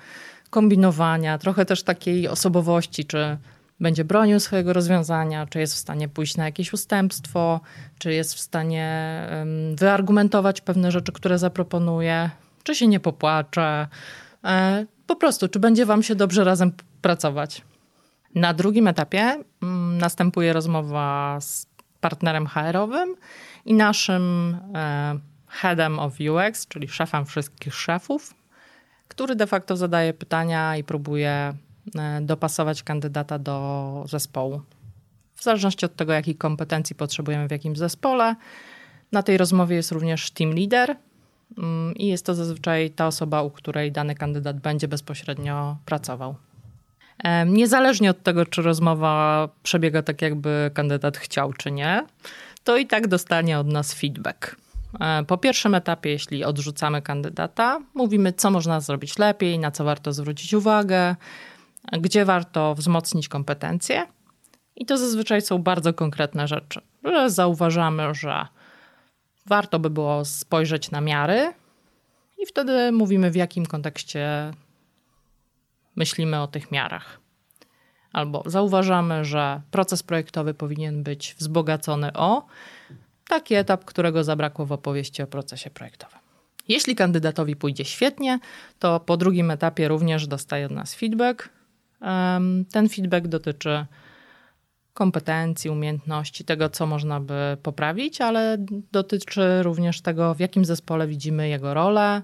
kombinowania, 0.49 1.37
trochę 1.37 1.65
też 1.65 1.83
takiej 1.83 2.27
osobowości, 2.27 3.05
czy 3.05 3.37
będzie 3.79 4.05
bronił 4.05 4.39
swojego 4.39 4.73
rozwiązania, 4.73 5.45
czy 5.45 5.59
jest 5.59 5.73
w 5.73 5.77
stanie 5.77 6.09
pójść 6.09 6.37
na 6.37 6.45
jakieś 6.45 6.73
ustępstwo, 6.73 7.59
czy 7.99 8.13
jest 8.13 8.33
w 8.33 8.39
stanie 8.39 9.21
wyargumentować 9.75 10.61
pewne 10.61 10.91
rzeczy, 10.91 11.11
które 11.11 11.37
zaproponuje, 11.37 12.29
czy 12.63 12.75
się 12.75 12.87
nie 12.87 12.99
popłacze. 12.99 13.87
E, 14.43 14.85
po 15.07 15.15
prostu, 15.15 15.47
czy 15.47 15.59
będzie 15.59 15.85
wam 15.85 16.03
się 16.03 16.15
dobrze 16.15 16.43
razem 16.43 16.71
pracować. 17.01 17.61
Na 18.35 18.53
drugim 18.53 18.87
etapie 18.87 19.43
mm, 19.61 19.97
następuje 19.97 20.53
rozmowa 20.53 21.37
z 21.41 21.67
partnerem 22.01 22.47
HR-owym 22.47 23.15
i 23.65 23.73
naszym 23.73 24.57
e, 24.75 25.19
headem 25.47 25.99
of 25.99 26.13
UX, 26.19 26.67
czyli 26.67 26.87
szefem 26.87 27.25
wszystkich 27.25 27.75
szefów, 27.75 28.33
który 29.07 29.35
de 29.35 29.47
facto 29.47 29.77
zadaje 29.77 30.13
pytania 30.13 30.77
i 30.77 30.83
próbuje 30.83 31.53
e, 31.95 32.21
dopasować 32.21 32.83
kandydata 32.83 33.39
do 33.39 34.05
zespołu. 34.07 34.61
W 35.35 35.43
zależności 35.43 35.85
od 35.85 35.95
tego, 35.95 36.13
jakich 36.13 36.37
kompetencji 36.37 36.95
potrzebujemy 36.95 37.47
w 37.47 37.51
jakim 37.51 37.75
zespole. 37.75 38.35
Na 39.11 39.23
tej 39.23 39.37
rozmowie 39.37 39.75
jest 39.75 39.91
również 39.91 40.31
team 40.31 40.53
leader 40.53 40.95
mm, 41.57 41.95
i 41.95 42.07
jest 42.07 42.25
to 42.25 42.35
zazwyczaj 42.35 42.89
ta 42.91 43.07
osoba, 43.07 43.41
u 43.41 43.49
której 43.49 43.91
dany 43.91 44.15
kandydat 44.15 44.59
będzie 44.59 44.87
bezpośrednio 44.87 45.77
pracował. 45.85 46.35
Niezależnie 47.45 48.09
od 48.09 48.23
tego, 48.23 48.45
czy 48.45 48.61
rozmowa 48.61 49.49
przebiega 49.63 50.01
tak, 50.01 50.21
jakby 50.21 50.71
kandydat 50.73 51.17
chciał, 51.17 51.53
czy 51.53 51.71
nie, 51.71 52.05
to 52.63 52.77
i 52.77 52.87
tak 52.87 53.07
dostanie 53.07 53.59
od 53.59 53.67
nas 53.67 53.93
feedback. 53.93 54.55
Po 55.27 55.37
pierwszym 55.37 55.75
etapie, 55.75 56.09
jeśli 56.09 56.43
odrzucamy 56.43 57.01
kandydata, 57.01 57.79
mówimy, 57.93 58.33
co 58.33 58.51
można 58.51 58.79
zrobić 58.79 59.17
lepiej, 59.17 59.59
na 59.59 59.71
co 59.71 59.83
warto 59.83 60.13
zwrócić 60.13 60.53
uwagę, 60.53 61.15
gdzie 61.91 62.25
warto 62.25 62.75
wzmocnić 62.75 63.27
kompetencje. 63.27 64.07
I 64.75 64.85
to 64.85 64.97
zazwyczaj 64.97 65.41
są 65.41 65.57
bardzo 65.57 65.93
konkretne 65.93 66.47
rzeczy, 66.47 66.81
że 67.03 67.29
zauważamy, 67.29 68.15
że 68.15 68.47
warto 69.45 69.79
by 69.79 69.89
było 69.89 70.25
spojrzeć 70.25 70.91
na 70.91 71.01
miary, 71.01 71.53
i 72.37 72.45
wtedy 72.45 72.91
mówimy, 72.91 73.31
w 73.31 73.35
jakim 73.35 73.65
kontekście 73.65 74.51
myślimy 75.95 76.41
o 76.41 76.47
tych 76.47 76.71
miarach. 76.71 77.19
Albo 78.13 78.43
zauważamy, 78.45 79.25
że 79.25 79.61
proces 79.71 80.03
projektowy 80.03 80.53
powinien 80.53 81.03
być 81.03 81.35
wzbogacony 81.39 82.13
o 82.13 82.45
taki 83.27 83.55
etap, 83.55 83.85
którego 83.85 84.23
zabrakło 84.23 84.65
w 84.65 84.71
opowieści 84.71 85.23
o 85.23 85.27
procesie 85.27 85.69
projektowym. 85.69 86.19
Jeśli 86.67 86.95
kandydatowi 86.95 87.55
pójdzie 87.55 87.85
świetnie, 87.85 88.39
to 88.79 88.99
po 88.99 89.17
drugim 89.17 89.51
etapie 89.51 89.87
również 89.87 90.27
dostaje 90.27 90.65
od 90.65 90.71
nas 90.71 90.95
feedback. 90.95 91.49
Ten 92.71 92.89
feedback 92.89 93.27
dotyczy 93.27 93.85
kompetencji, 94.93 95.69
umiejętności, 95.69 96.45
tego, 96.45 96.69
co 96.69 96.85
można 96.85 97.19
by 97.19 97.57
poprawić, 97.63 98.21
ale 98.21 98.57
dotyczy 98.91 99.63
również 99.63 100.01
tego, 100.01 100.33
w 100.33 100.39
jakim 100.39 100.65
zespole 100.65 101.07
widzimy 101.07 101.49
jego 101.49 101.73
rolę. 101.73 102.21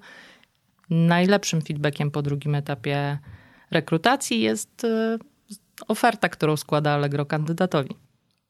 Najlepszym 0.89 1.61
feedbackiem 1.61 2.11
po 2.11 2.21
drugim 2.21 2.55
etapie 2.55 3.17
rekrutacji 3.71 4.41
jest 4.41 4.83
e, 4.83 5.17
oferta, 5.87 6.29
którą 6.29 6.57
składa 6.57 6.91
Allegro 6.91 7.25
kandydatowi. 7.25 7.95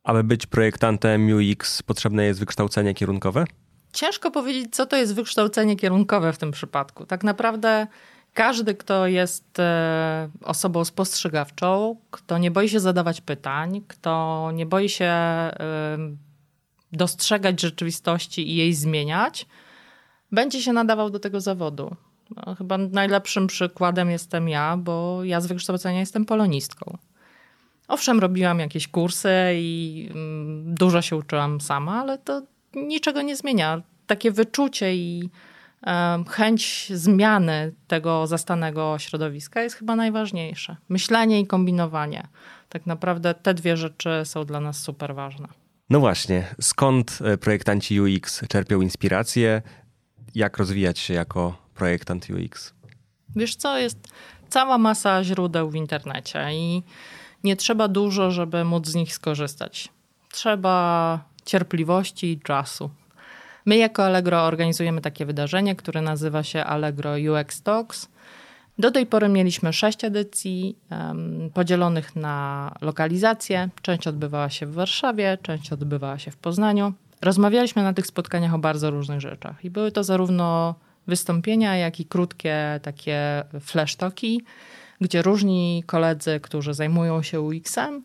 Aby 0.04 0.24
być 0.24 0.46
projektantem 0.46 1.30
UX 1.30 1.84
potrzebne 1.84 2.26
jest 2.26 2.40
wykształcenie 2.40 2.94
kierunkowe? 2.94 3.46
Ciężko 3.94 4.32
powiedzieć, 4.32 4.76
co 4.76 4.86
to 4.86 4.98
jest 4.98 5.16
wykształcenie 5.16 5.76
kierunkowe 5.76 6.34
w 6.34 6.38
tym 6.38 6.52
przypadku. 6.52 7.06
Tak 7.06 7.24
naprawdę 7.24 7.88
każdy, 8.34 8.76
kto 8.76 9.08
jest 9.08 9.60
e, 9.60 10.30
osobą 10.44 10.86
spostrzegawczą, 10.86 11.98
kto 12.12 12.38
nie 12.38 12.52
boi 12.52 12.70
się 12.70 12.80
zadawać 12.80 13.22
pytań, 13.22 13.82
kto 13.88 14.52
nie 14.54 14.66
boi 14.66 14.90
się 14.90 15.14
dostrzegać 16.92 17.62
rzeczywistości 17.62 18.50
i 18.50 18.56
jej 18.56 18.74
zmieniać, 18.74 19.46
będzie 20.32 20.62
się 20.62 20.74
nadawał 20.74 21.10
do 21.10 21.20
tego 21.20 21.42
zawodu. 21.42 21.96
Chyba 22.58 22.78
najlepszym 22.78 23.48
przykładem 23.48 24.10
jestem 24.10 24.50
ja, 24.50 24.78
bo 24.78 25.24
ja 25.24 25.42
z 25.42 25.48
wykształcenia 25.48 26.00
jestem 26.00 26.26
polonistką. 26.26 26.98
Owszem, 27.88 28.20
robiłam 28.20 28.60
jakieś 28.60 28.88
kursy 28.88 29.32
i 29.56 30.10
mm, 30.12 30.76
dużo 30.76 31.02
się 31.02 31.16
uczyłam 31.16 31.62
sama, 31.62 32.02
ale 32.02 32.18
to 32.18 32.42
niczego 32.76 33.22
nie 33.22 33.36
zmienia. 33.36 33.82
Takie 34.08 34.32
wyczucie 34.32 34.96
i 34.96 35.30
chęć 36.30 36.92
zmiany 36.94 37.74
tego 37.88 38.28
zastanego 38.28 38.96
środowiska 39.00 39.62
jest 39.62 39.76
chyba 39.76 39.96
najważniejsze. 39.96 40.76
Myślenie 40.90 41.40
i 41.40 41.48
kombinowanie. 41.48 42.28
Tak 42.70 42.86
naprawdę 42.86 43.34
te 43.34 43.54
dwie 43.54 43.78
rzeczy 43.78 44.22
są 44.24 44.46
dla 44.46 44.60
nas 44.60 44.82
super 44.82 45.16
ważne. 45.16 45.48
No 45.90 46.00
właśnie, 46.00 46.48
skąd 46.62 47.20
e, 47.24 47.38
projektanci 47.38 48.02
UX 48.02 48.48
czerpią 48.48 48.82
inspirację? 48.82 49.62
Jak 50.38 50.58
rozwijać 50.58 51.00
się 51.00 51.14
jako 51.14 51.56
projektant 51.76 52.28
UX? 52.30 52.74
Wiesz 53.36 53.56
co, 53.56 53.78
jest 53.78 53.98
cała 54.50 54.78
masa 54.78 55.24
źródeł 55.24 55.70
w 55.70 55.76
internecie 55.76 56.48
i 56.52 56.84
nie 57.44 57.56
trzeba 57.56 57.88
dużo, 57.88 58.32
żeby 58.32 58.64
móc 58.64 58.88
z 58.88 58.96
nich 58.96 59.14
skorzystać. 59.14 59.90
Trzeba 60.32 61.20
cierpliwości 61.46 62.32
i 62.32 62.40
czasu. 62.40 62.90
My 63.66 63.78
jako 63.78 64.06
Allegro 64.06 64.44
organizujemy 64.44 65.02
takie 65.02 65.26
wydarzenie, 65.26 65.76
które 65.76 66.02
nazywa 66.02 66.44
się 66.44 66.64
Allegro 66.64 67.12
UX 67.12 67.62
Talks. 67.62 68.10
Do 68.80 68.92
tej 68.92 69.06
pory 69.06 69.30
mieliśmy 69.30 69.74
sześć 69.74 70.04
edycji 70.04 70.76
um, 70.92 71.50
podzielonych 71.54 72.16
na 72.16 72.72
lokalizacje. 72.82 73.70
Część 73.82 74.08
odbywała 74.08 74.50
się 74.50 74.66
w 74.66 74.74
Warszawie, 74.74 75.38
część 75.42 75.74
odbywała 75.74 76.20
się 76.20 76.32
w 76.32 76.38
Poznaniu. 76.38 76.94
Rozmawialiśmy 77.22 77.84
na 77.84 77.94
tych 77.94 78.08
spotkaniach 78.08 78.54
o 78.54 78.60
bardzo 78.60 78.92
różnych 78.92 79.22
rzeczach 79.22 79.66
i 79.66 79.70
były 79.70 79.92
to 79.92 80.04
zarówno 80.04 80.76
wystąpienia, 81.08 81.78
jak 81.78 82.00
i 82.00 82.06
krótkie 82.06 82.80
takie 82.84 83.44
flash 83.60 83.96
talki, 83.96 84.42
gdzie 85.02 85.22
różni 85.22 85.84
koledzy, 85.86 86.40
którzy 86.40 86.74
zajmują 86.74 87.24
się 87.24 87.42
UX-em, 87.42 88.04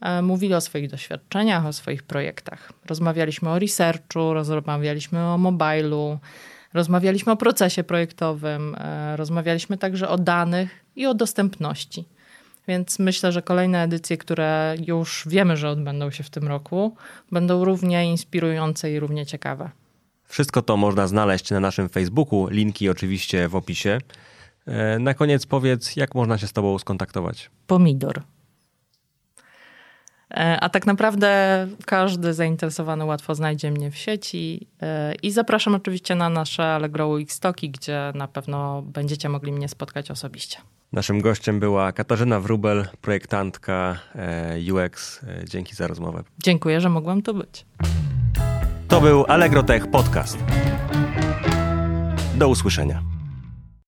e, 0.00 0.22
mówili 0.22 0.54
o 0.54 0.60
swoich 0.60 0.90
doświadczeniach, 0.90 1.66
o 1.66 1.72
swoich 1.72 2.02
projektach. 2.02 2.72
Rozmawialiśmy 2.86 3.50
o 3.50 3.58
researchu, 3.58 4.34
rozmawialiśmy 4.34 5.24
o 5.24 5.38
mobilu, 5.38 6.18
rozmawialiśmy 6.74 7.32
o 7.32 7.36
procesie 7.36 7.84
projektowym, 7.84 8.74
e, 8.78 9.16
rozmawialiśmy 9.16 9.78
także 9.78 10.08
o 10.08 10.18
danych 10.18 10.84
i 10.96 11.06
o 11.06 11.14
dostępności. 11.14 12.04
Więc 12.68 12.98
myślę, 12.98 13.32
że 13.32 13.42
kolejne 13.42 13.82
edycje, 13.82 14.16
które 14.16 14.74
już 14.86 15.24
wiemy, 15.26 15.56
że 15.56 15.70
odbędą 15.70 16.10
się 16.10 16.22
w 16.22 16.30
tym 16.30 16.48
roku, 16.48 16.96
będą 17.32 17.64
równie 17.64 18.10
inspirujące 18.10 18.92
i 18.92 19.00
równie 19.00 19.26
ciekawe. 19.26 19.70
Wszystko 20.24 20.62
to 20.62 20.76
można 20.76 21.06
znaleźć 21.06 21.50
na 21.50 21.60
naszym 21.60 21.88
Facebooku, 21.88 22.48
linki 22.50 22.88
oczywiście 22.88 23.48
w 23.48 23.56
opisie. 23.56 23.98
E, 24.66 24.98
na 24.98 25.14
koniec 25.14 25.46
powiedz, 25.46 25.96
jak 25.96 26.14
można 26.14 26.38
się 26.38 26.46
z 26.46 26.52
Tobą 26.52 26.78
skontaktować? 26.78 27.50
Pomidor. 27.66 28.22
E, 30.30 30.60
a 30.60 30.68
tak 30.68 30.86
naprawdę 30.86 31.66
każdy 31.86 32.34
zainteresowany 32.34 33.04
łatwo 33.04 33.34
znajdzie 33.34 33.70
mnie 33.70 33.90
w 33.90 33.96
sieci 33.96 34.66
e, 34.82 35.14
i 35.22 35.30
zapraszam 35.30 35.74
oczywiście 35.74 36.14
na 36.14 36.28
nasze 36.28 36.64
Allegro 36.64 37.20
X 37.20 37.40
Toki, 37.40 37.70
gdzie 37.70 38.12
na 38.14 38.28
pewno 38.28 38.82
będziecie 38.82 39.28
mogli 39.28 39.52
mnie 39.52 39.68
spotkać 39.68 40.10
osobiście. 40.10 40.58
Naszym 40.92 41.20
gościem 41.20 41.60
była 41.60 41.92
Katarzyna 41.92 42.40
Wrubel, 42.40 42.88
projektantka 43.00 43.98
UX. 44.72 45.20
Dzięki 45.44 45.74
za 45.74 45.86
rozmowę. 45.86 46.22
Dziękuję, 46.42 46.80
że 46.80 46.88
mogłam 46.88 47.22
tu 47.22 47.34
być. 47.34 47.66
To 48.88 49.00
był 49.00 49.24
Allegro 49.28 49.62
Tech 49.62 49.90
Podcast. 49.90 50.38
Do 52.36 52.48
usłyszenia. 52.48 53.02